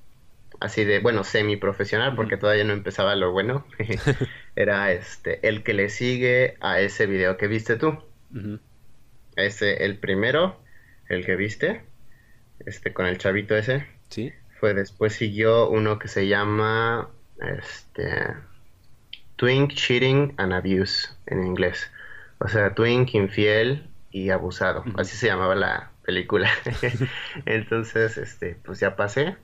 así 0.60 0.84
de, 0.84 0.98
bueno, 0.98 1.24
semi 1.24 1.56
profesional, 1.56 2.14
porque 2.14 2.36
todavía 2.36 2.64
no 2.64 2.74
empezaba 2.74 3.16
lo 3.16 3.32
bueno, 3.32 3.64
era 4.56 4.92
este, 4.92 5.46
el 5.48 5.62
que 5.62 5.72
le 5.72 5.88
sigue 5.88 6.58
a 6.60 6.80
ese 6.80 7.06
video 7.06 7.38
que 7.38 7.46
viste 7.46 7.76
tú. 7.76 7.96
Ese, 9.36 9.84
el 9.84 9.96
primero, 9.96 10.60
el 11.08 11.24
que 11.24 11.36
viste, 11.36 11.80
este, 12.66 12.92
con 12.92 13.06
el 13.06 13.16
chavito 13.16 13.56
ese. 13.56 13.86
Sí. 14.10 14.32
Fue 14.60 14.74
después 14.74 15.14
siguió 15.14 15.70
uno 15.70 15.98
que 15.98 16.06
se 16.06 16.28
llama, 16.28 17.08
este, 17.40 18.34
Twink, 19.36 19.72
Cheating 19.72 20.34
and 20.36 20.52
Abuse 20.52 21.08
en 21.26 21.46
inglés. 21.46 21.90
O 22.40 22.48
sea, 22.48 22.74
Twink, 22.74 23.14
infiel 23.14 23.88
y 24.10 24.28
abusado. 24.28 24.84
Así 24.98 25.16
se 25.16 25.28
llamaba 25.28 25.54
la 25.54 25.92
película. 26.04 26.50
Entonces, 27.46 28.18
este, 28.18 28.56
pues 28.62 28.80
ya 28.80 28.96
pasé. 28.96 29.38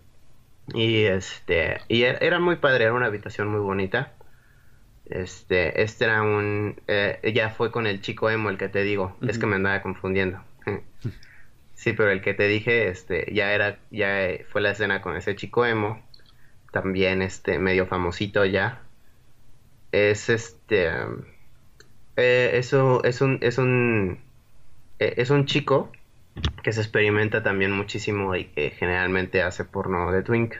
Y 0.74 1.04
este, 1.04 1.80
y 1.88 2.02
e, 2.02 2.18
era 2.20 2.38
muy 2.38 2.56
padre, 2.56 2.84
era 2.84 2.92
una 2.92 3.06
habitación 3.06 3.48
muy 3.48 3.60
bonita. 3.60 4.12
Este, 5.06 5.82
este 5.82 6.04
era 6.04 6.22
un, 6.22 6.80
eh, 6.88 7.32
ya 7.34 7.50
fue 7.50 7.70
con 7.70 7.86
el 7.86 8.02
chico 8.02 8.28
emo 8.28 8.50
el 8.50 8.58
que 8.58 8.68
te 8.68 8.82
digo, 8.82 9.16
es 9.26 9.38
que 9.38 9.46
me 9.46 9.56
andaba 9.56 9.80
confundiendo. 9.80 10.42
sí, 11.76 11.94
pero 11.94 12.10
el 12.10 12.22
que 12.22 12.34
te 12.34 12.48
dije, 12.48 12.88
este, 12.88 13.32
ya 13.34 13.52
era, 13.54 13.80
ya 13.92 14.30
fue 14.50 14.62
la 14.62 14.72
escena 14.72 15.02
con 15.02 15.16
ese 15.16 15.36
chico 15.36 15.66
emo, 15.66 16.04
también 16.72 17.22
este, 17.22 17.58
medio 17.60 17.86
famosito 17.88 18.44
ya. 18.46 18.82
Es 19.92 20.28
este, 20.30 20.90
eh, 22.16 22.50
eso, 22.54 23.02
es 23.04 23.20
un, 23.20 23.38
es 23.42 23.58
un, 23.58 24.20
eh, 25.00 25.14
es 25.18 25.30
un 25.30 25.46
chico 25.46 25.92
que 26.62 26.72
se 26.72 26.82
experimenta 26.82 27.42
también 27.42 27.72
muchísimo 27.72 28.36
y 28.36 28.46
que 28.52 28.72
generalmente 28.72 29.42
hace 29.42 29.64
porno 29.66 30.12
de 30.12 30.22
twink. 30.22 30.56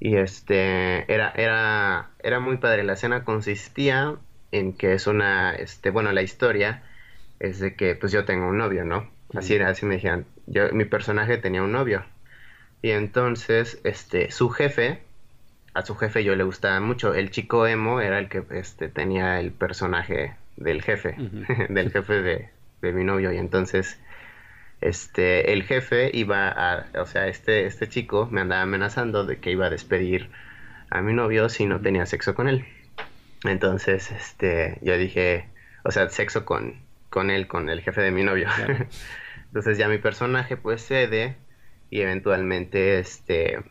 Y 0.00 0.16
este, 0.16 1.12
era, 1.12 1.30
era, 1.32 2.16
era 2.20 2.40
muy 2.40 2.58
padre. 2.58 2.84
La 2.84 2.94
escena 2.94 3.24
consistía 3.24 4.20
en 4.52 4.76
que 4.76 4.94
es 4.94 5.06
una, 5.08 5.54
este, 5.56 5.90
bueno, 5.90 6.12
la 6.12 6.22
historia 6.22 6.84
es 7.40 7.60
de 7.60 7.76
que 7.76 7.96
pues 7.96 8.12
yo 8.12 8.26
tengo 8.26 8.48
un 8.48 8.58
novio, 8.58 8.84
¿no? 8.86 9.17
Así 9.34 9.54
era, 9.54 9.68
así 9.68 9.86
me 9.86 9.96
dijeron. 9.96 10.26
Yo, 10.46 10.72
mi 10.72 10.84
personaje 10.84 11.38
tenía 11.38 11.62
un 11.62 11.72
novio. 11.72 12.04
Y 12.82 12.90
entonces, 12.90 13.80
este, 13.84 14.30
su 14.30 14.50
jefe, 14.50 15.02
a 15.74 15.84
su 15.84 15.94
jefe 15.96 16.24
yo 16.24 16.34
le 16.36 16.44
gustaba 16.44 16.80
mucho. 16.80 17.14
El 17.14 17.30
chico 17.30 17.66
emo 17.66 18.00
era 18.00 18.18
el 18.18 18.28
que 18.28 18.42
este, 18.50 18.88
tenía 18.88 19.40
el 19.40 19.52
personaje 19.52 20.36
del 20.56 20.82
jefe, 20.82 21.16
del 21.68 21.90
jefe 21.90 22.22
de, 22.22 22.50
de 22.82 22.92
mi 22.92 23.04
novio. 23.04 23.32
Y 23.32 23.36
entonces 23.36 23.98
este, 24.80 25.52
el 25.52 25.64
jefe 25.64 26.10
iba 26.14 26.48
a, 26.48 26.86
o 27.00 27.06
sea, 27.06 27.26
este, 27.26 27.66
este 27.66 27.88
chico 27.88 28.28
me 28.30 28.40
andaba 28.40 28.62
amenazando 28.62 29.24
de 29.24 29.38
que 29.38 29.50
iba 29.50 29.66
a 29.66 29.70
despedir 29.70 30.30
a 30.90 31.02
mi 31.02 31.12
novio 31.12 31.48
si 31.48 31.66
no 31.66 31.80
tenía 31.80 32.06
sexo 32.06 32.34
con 32.34 32.48
él. 32.48 32.64
Entonces, 33.44 34.10
este, 34.10 34.78
yo 34.82 34.96
dije, 34.96 35.48
o 35.84 35.90
sea, 35.90 36.08
sexo 36.08 36.44
con, 36.44 36.74
con 37.10 37.30
él, 37.30 37.46
con 37.46 37.68
el 37.68 37.80
jefe 37.80 38.02
de 38.02 38.10
mi 38.10 38.22
novio. 38.22 38.48
Entonces 39.46 39.78
ya 39.78 39.88
mi 39.88 39.98
personaje 39.98 40.56
pues 40.56 40.84
cede 40.86 41.36
y 41.90 42.00
eventualmente, 42.00 42.98
este, 42.98 43.64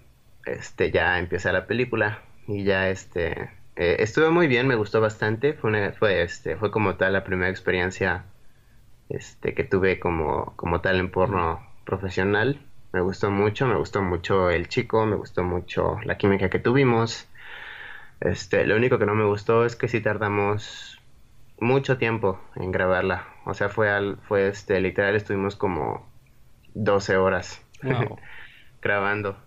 este, 0.46 0.92
ya 0.92 1.20
empieza 1.20 1.52
la 1.52 1.68
película 1.68 2.24
y 2.48 2.64
ya, 2.64 2.90
este, 2.90 3.52
eh, 3.76 3.98
estuvo 4.00 4.32
muy 4.32 4.48
bien, 4.48 4.68
me 4.68 4.76
gustó 4.76 5.02
bastante, 5.02 5.54
fue, 5.54 5.94
fue, 5.94 6.24
este, 6.24 6.56
fue 6.58 6.72
como 6.72 6.96
tal 6.96 7.14
la 7.14 7.24
primera 7.24 7.50
experiencia 7.50 8.26
este, 9.10 9.54
que 9.54 9.64
tuve 9.64 10.00
como, 10.00 10.54
como 10.56 10.82
tal 10.82 11.00
en 11.00 11.12
porno 11.12 11.66
profesional. 11.86 12.62
Me 12.94 13.02
gustó 13.02 13.30
mucho, 13.32 13.68
me 13.68 13.76
gustó 13.76 14.02
mucho 14.02 14.50
el 14.50 14.68
chico, 14.68 15.06
me 15.06 15.16
gustó 15.16 15.44
mucho 15.44 16.00
la 16.04 16.18
química 16.18 16.50
que 16.50 16.60
tuvimos. 16.60 17.28
Este, 18.20 18.66
lo 18.66 18.76
único 18.76 18.98
que 18.98 19.06
no 19.06 19.16
me 19.16 19.26
gustó 19.26 19.66
es 19.66 19.76
que 19.76 19.88
si 19.88 20.02
tardamos 20.02 20.97
mucho 21.60 21.98
tiempo 21.98 22.40
en 22.56 22.72
grabarla. 22.72 23.28
O 23.46 23.54
sea, 23.54 23.70
fue 23.70 23.90
al, 23.90 24.18
fue 24.28 24.48
este, 24.48 24.80
literal 24.82 25.16
estuvimos 25.16 25.56
como 25.56 26.08
12 26.74 27.18
horas 27.18 27.62
grabando. 28.82 29.38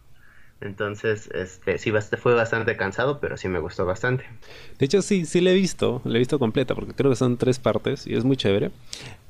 Entonces, 0.60 1.30
este, 1.32 1.78
sí, 1.78 1.90
fue 2.18 2.34
bastante 2.34 2.76
cansado, 2.76 3.18
pero 3.18 3.38
sí 3.38 3.48
me 3.48 3.60
gustó 3.60 3.86
bastante. 3.86 4.26
De 4.78 4.84
hecho, 4.84 5.00
sí, 5.00 5.24
sí 5.24 5.40
la 5.40 5.52
he 5.52 5.54
visto, 5.54 6.02
la 6.04 6.16
he 6.16 6.18
visto 6.18 6.38
completa, 6.38 6.74
porque 6.74 6.92
creo 6.92 7.10
que 7.10 7.16
son 7.16 7.38
tres 7.38 7.58
partes 7.58 8.06
y 8.06 8.14
es 8.14 8.24
muy 8.24 8.36
chévere. 8.36 8.70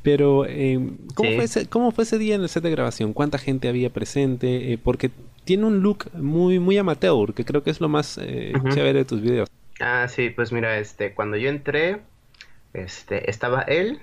Pero, 0.03 0.45
eh, 0.47 0.81
¿cómo, 1.15 1.31
fue 1.35 1.45
ese, 1.45 1.69
¿cómo 1.69 1.93
fue 1.93 2.03
ese 2.03 2.19
día 2.19 2.35
en 2.35 2.43
el 2.43 2.49
set 2.49 2.65
de 2.65 2.71
grabación? 2.73 3.13
¿Cuánta 3.13 3.39
gente 3.39 3.69
había 3.69 3.91
presente? 3.91 4.73
Eh, 4.73 4.79
porque 4.83 5.13
tiene 5.45 5.67
un 5.67 5.83
look 5.83 6.07
muy, 6.15 6.59
muy 6.59 6.77
amateur, 6.79 7.33
que 7.33 7.45
creo 7.45 7.63
que 7.63 7.71
es 7.71 7.81
lo 7.81 7.89
más 7.89 8.19
eh, 8.21 8.53
chévere 8.71 9.01
de 9.01 9.05
tus 9.05 9.21
videos. 9.21 9.49
Ah, 9.79 10.09
sí, 10.09 10.31
pues 10.31 10.51
mira, 10.51 10.79
este, 10.79 11.15
cuando 11.15 11.37
yo 11.37 11.49
entré, 11.49 12.01
este, 12.73 13.31
estaba 13.31 13.63
él 13.63 14.01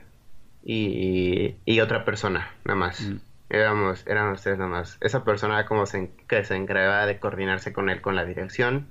y, 0.63 1.55
y 1.65 1.79
otra 1.79 2.05
persona, 2.05 2.51
nada 2.65 2.79
más. 2.79 3.01
Mm. 3.01 3.19
Éramos, 3.49 4.05
éramos 4.07 4.41
tres 4.41 4.57
nada 4.57 4.69
más. 4.69 4.97
Esa 4.99 5.23
persona 5.23 5.65
como 5.65 5.85
se, 5.85 6.11
que 6.27 6.43
se 6.43 6.55
encargaba 6.55 7.05
de 7.05 7.19
coordinarse 7.19 7.71
con 7.71 7.89
él 7.89 8.01
con 8.01 8.15
la 8.15 8.25
dirección, 8.25 8.87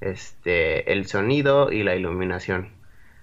este, 0.00 0.92
el 0.92 1.06
sonido 1.06 1.70
y 1.70 1.82
la 1.82 1.94
iluminación. 1.94 2.70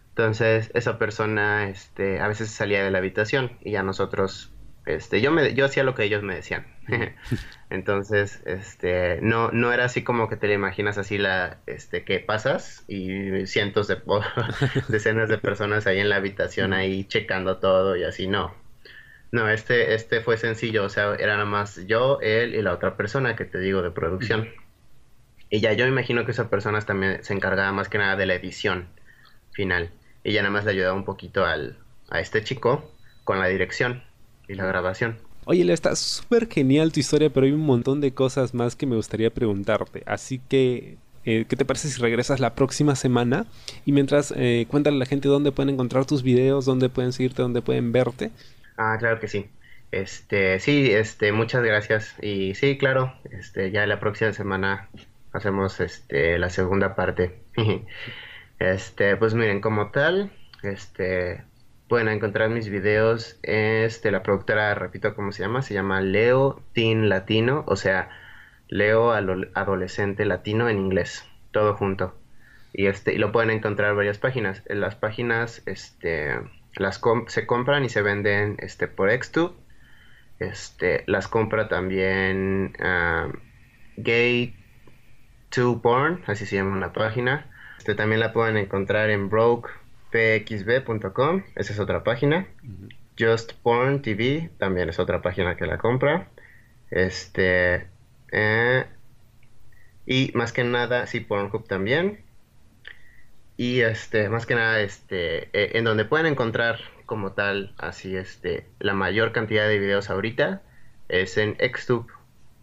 Entonces, 0.10 0.72
esa 0.74 0.98
persona, 0.98 1.70
este, 1.70 2.20
a 2.20 2.28
veces 2.28 2.50
salía 2.50 2.84
de 2.84 2.92
la 2.92 3.00
habitación 3.00 3.52
y 3.62 3.72
ya 3.72 3.84
nosotros, 3.84 4.52
este, 4.88 5.22
yo 5.22 5.32
me, 5.32 5.54
yo 5.54 5.66
hacía 5.66 5.84
lo 5.84 5.96
que 5.96 6.04
ellos 6.04 6.24
me 6.24 6.36
decían. 6.36 6.66
Entonces, 7.70 8.42
este, 8.46 9.20
no, 9.22 9.52
no 9.52 9.72
era 9.74 9.86
así 9.86 10.04
como 10.04 10.30
que 10.30 10.38
te 10.38 10.48
lo 10.48 10.54
imaginas 10.54 10.98
así 10.98 11.18
la, 11.18 11.60
este, 11.68 12.04
que 12.04 12.20
pasas 12.20 12.84
y 12.88 13.46
cientos 13.46 13.88
de, 13.88 14.02
decenas 14.88 15.30
de 15.30 15.38
personas 15.38 15.88
ahí 15.88 16.00
en 16.00 16.10
la 16.10 16.16
habitación 16.16 16.74
ahí 16.74 17.04
checando 17.04 17.58
todo 17.58 17.96
y 17.96 18.04
así, 18.04 18.28
no 18.28 18.68
no, 19.32 19.50
este, 19.50 19.94
este 19.94 20.22
fue 20.22 20.38
sencillo, 20.38 20.86
o 20.86 20.90
sea, 20.90 21.16
era 21.16 21.34
nada 21.34 21.46
más 21.46 21.86
yo, 21.86 22.20
él 22.22 22.56
y 22.56 22.62
la 22.62 22.74
otra 22.74 22.96
persona 22.96 23.36
que 23.36 23.46
te 23.46 23.60
digo 23.60 23.82
de 23.82 23.92
producción. 23.92 24.50
Y 25.50 25.60
ya 25.60 25.74
yo 25.74 25.86
imagino 25.86 26.26
que 26.26 26.32
esa 26.32 26.50
persona 26.50 26.82
también 26.82 27.24
se 27.24 27.34
encargaba 27.34 27.72
más 27.72 27.90
que 27.90 27.98
nada 27.98 28.16
de 28.16 28.26
la 28.26 28.36
edición 28.36 28.88
final. 29.52 29.92
Y 30.24 30.34
ya 30.34 30.42
nada 30.42 30.52
más 30.52 30.66
le 30.66 30.72
ayudaba 30.72 30.94
un 30.94 31.06
poquito 31.06 31.46
al, 31.46 31.78
a 32.10 32.20
este 32.20 32.44
chico 32.44 32.92
con 33.24 33.40
la 33.40 33.48
dirección 33.48 34.04
y 34.48 34.56
la 34.56 34.66
grabación. 34.66 35.18
Oye, 35.46 35.72
está 35.72 35.96
súper 35.96 36.50
genial 36.50 36.92
tu 36.92 37.00
historia, 37.00 37.30
pero 37.30 37.46
hay 37.46 37.54
un 37.54 37.66
montón 37.66 38.02
de 38.02 38.14
cosas 38.14 38.54
más 38.54 38.76
que 38.76 38.86
me 38.86 38.98
gustaría 38.98 39.30
preguntarte. 39.30 40.04
Así 40.06 40.40
que, 40.50 40.98
eh, 41.24 41.46
¿qué 41.48 41.56
te 41.56 41.64
parece 41.64 41.88
si 41.88 42.02
regresas 42.02 42.42
la 42.42 42.54
próxima 42.54 42.96
semana? 42.96 43.46
Y 43.86 43.94
mientras, 43.94 44.34
eh, 44.36 44.66
cuéntale 44.70 44.98
a 44.98 45.00
la 45.00 45.06
gente 45.06 45.30
dónde 45.30 45.54
pueden 45.54 45.74
encontrar 45.74 46.06
tus 46.06 46.22
videos, 46.22 46.66
dónde 46.66 46.90
pueden 46.90 47.14
seguirte, 47.14 47.42
dónde 47.42 47.62
pueden 47.62 47.94
verte. 47.94 48.32
Ah, 48.76 48.98
claro 49.00 49.22
que 49.22 49.30
sí. 49.30 49.46
Este, 49.92 50.60
sí, 50.60 50.92
este, 50.92 51.32
muchas 51.32 51.64
gracias. 51.64 52.16
Y 52.22 52.54
sí, 52.56 52.78
claro, 52.78 53.14
este, 53.32 53.72
ya 53.72 53.86
la 53.88 54.02
próxima 54.02 54.34
semana 54.34 54.90
hacemos 55.32 55.80
este 55.80 56.38
la 56.40 56.50
segunda 56.50 56.96
parte. 56.96 57.40
Este, 58.60 59.16
pues 59.18 59.36
miren, 59.36 59.62
como 59.62 59.92
tal, 59.92 60.32
este, 60.64 61.44
pueden 61.88 62.10
encontrar 62.10 62.50
mis 62.50 62.70
videos, 62.70 63.40
este, 63.44 64.12
la 64.12 64.24
productora, 64.24 64.74
repito 64.76 65.16
cómo 65.16 65.32
se 65.32 65.44
llama, 65.44 65.62
se 65.62 65.74
llama 65.74 66.02
Leo 66.02 66.62
Teen 66.74 67.10
Latino, 67.10 67.64
o 67.68 67.76
sea, 67.76 68.10
Leo 68.68 69.12
Adolescente 69.12 70.26
Latino 70.26 70.70
en 70.70 70.78
inglés, 70.80 71.26
todo 71.52 71.76
junto. 71.76 72.16
Y 72.74 72.88
este, 72.88 73.14
y 73.14 73.18
lo 73.18 73.32
pueden 73.32 73.50
encontrar 73.50 73.92
en 73.92 73.98
varias 73.98 74.18
páginas. 74.18 74.62
En 74.68 74.82
las 74.82 74.96
páginas, 74.96 75.64
este, 75.66 76.36
las 76.76 77.02
se 77.28 77.48
compran 77.48 77.86
y 77.86 77.90
se 77.90 78.02
venden, 78.02 78.58
este, 78.60 78.88
por 78.88 79.10
Xtube. 79.12 79.54
Este, 80.40 81.04
las 81.08 81.28
compra 81.28 81.68
también 81.68 82.76
uh, 82.80 83.32
Gay 83.96 84.56
to 85.50 85.82
Porn, 85.82 86.22
así 86.28 86.46
se 86.46 86.58
llama 86.58 86.76
una 86.76 86.94
página. 86.94 87.50
Este, 87.78 87.96
también 87.96 88.20
la 88.20 88.34
pueden 88.34 88.58
encontrar 88.58 89.10
en 89.10 89.30
brokepxb.com, 90.12 91.44
esa 91.56 91.74
es 91.74 91.80
otra 91.80 92.04
página. 92.04 92.48
Just 93.20 93.54
Porn 93.54 94.02
TV 94.02 94.50
también 94.58 94.90
es 94.90 95.00
otra 95.00 95.22
página 95.22 95.58
que 95.58 95.66
la 95.66 95.78
compra. 95.78 96.30
Este, 96.92 97.88
eh, 98.32 98.86
y 100.06 100.32
más 100.36 100.54
que 100.54 100.64
nada, 100.64 101.08
sí, 101.08 101.20
Pornhub 101.20 101.68
también. 101.68 102.24
Y 103.58 103.82
este, 103.82 104.30
más 104.30 104.46
que 104.46 104.56
nada, 104.56 104.80
este, 104.82 105.50
eh, 105.54 105.78
en 105.78 105.84
donde 105.84 106.06
pueden 106.06 106.28
encontrar 106.28 106.80
como 107.06 107.32
tal, 107.34 107.74
así 107.78 108.16
este, 108.16 108.68
la 108.80 108.94
mayor 108.94 109.32
cantidad 109.32 109.68
de 109.68 109.80
videos 109.80 110.10
ahorita 110.10 110.62
es 111.10 111.38
en 111.38 111.56
Xtube. 111.56 112.08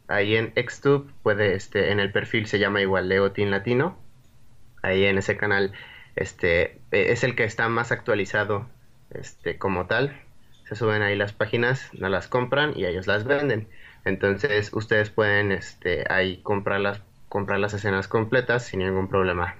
Ahí 0.07 0.37
en 0.37 0.53
Xtube 0.55 1.11
puede, 1.23 1.55
este, 1.55 1.91
en 1.91 1.99
el 2.01 2.13
perfil 2.13 2.47
se 2.47 2.59
llama 2.59 2.81
igual 2.81 3.09
Leo 3.09 3.33
Latino 3.37 3.99
ahí 4.85 5.05
en 5.07 5.19
ese 5.19 5.37
canal 5.37 5.73
este 6.17 6.81
e, 6.91 7.13
es 7.13 7.25
el 7.25 7.35
que 7.35 7.45
está 7.45 7.69
más 7.69 7.93
actualizado 7.93 8.67
este 9.11 9.59
como 9.59 9.87
tal. 9.87 10.21
Se 10.69 10.77
suben 10.77 11.03
ahí 11.03 11.17
las 11.17 11.33
páginas 11.33 11.91
no 11.93 12.09
las 12.09 12.29
compran 12.29 12.73
y 12.77 12.87
ellos 12.87 13.07
las 13.07 13.25
venden. 13.25 13.69
Entonces 14.05 14.73
ustedes 14.73 15.11
pueden 15.11 15.53
este 15.53 16.05
ahí 16.11 16.39
comprarlas 16.43 17.03
comprar 17.29 17.59
las 17.59 17.75
escenas 17.75 18.07
completas 18.07 18.65
sin 18.65 18.81
ningún 18.81 19.09
problema 19.09 19.57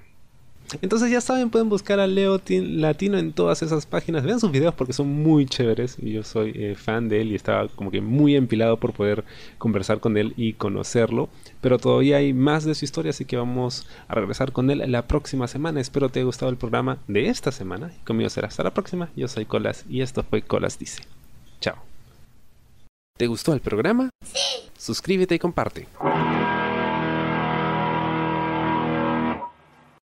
entonces 0.81 1.11
ya 1.11 1.21
saben, 1.21 1.51
pueden 1.51 1.69
buscar 1.69 2.01
a 2.01 2.07
Leo 2.07 2.41
Latino 2.49 3.19
en 3.19 3.33
todas 3.33 3.63
esas 3.63 3.87
páginas. 3.87 4.25
Vean 4.25 4.41
sus 4.41 4.51
videos 4.51 4.75
porque 4.75 4.93
son 4.93 5.09
muy 5.09 5.47
chéveres. 5.47 5.97
Yo 5.99 6.23
soy 6.23 6.53
eh, 6.55 6.75
fan 6.75 7.09
de 7.09 7.21
él 7.21 7.33
y 7.33 7.35
estaba 7.35 7.69
como 7.69 7.91
que 7.91 8.01
muy 8.01 8.35
empilado 8.35 8.79
por 8.79 8.93
poder 8.93 9.25
conversar 9.59 10.01
con 10.01 10.17
él 10.17 10.35
y 10.37 10.55
conocerlo. 10.55 11.29
Pero 11.61 11.79
todavía 11.79 12.19
hay 12.19 12.33
más 12.33 12.65
de 12.65 12.75
su 12.75 12.85
historia, 12.85 13.11
así 13.11 13.25
que 13.25 13.37
vamos 13.37 13.87
a 14.09 14.15
regresar 14.15 14.53
con 14.53 14.71
él 14.71 14.83
la 14.91 15.07
próxima 15.07 15.47
semana. 15.49 15.81
Espero 15.81 16.09
te 16.09 16.21
haya 16.21 16.27
gustado 16.27 16.51
el 16.51 16.57
programa 16.57 16.99
de 17.09 17.29
esta 17.29 17.53
semana. 17.53 17.93
Y 18.01 18.05
conmigo 18.05 18.31
será 18.31 18.49
hasta 18.49 18.63
la 18.63 18.75
próxima. 18.75 19.11
Yo 19.17 19.29
soy 19.29 19.45
Colas 19.45 19.85
y 19.89 20.01
esto 20.01 20.23
fue 20.23 20.43
Colas 20.43 20.79
Dice. 20.79 21.03
Chao. 21.61 21.77
¿Te 23.17 23.27
gustó 23.27 23.53
el 23.53 23.61
programa? 23.61 24.11
Sí. 24.25 24.71
Suscríbete 24.77 25.37
y 25.37 25.39
comparte. 25.39 25.87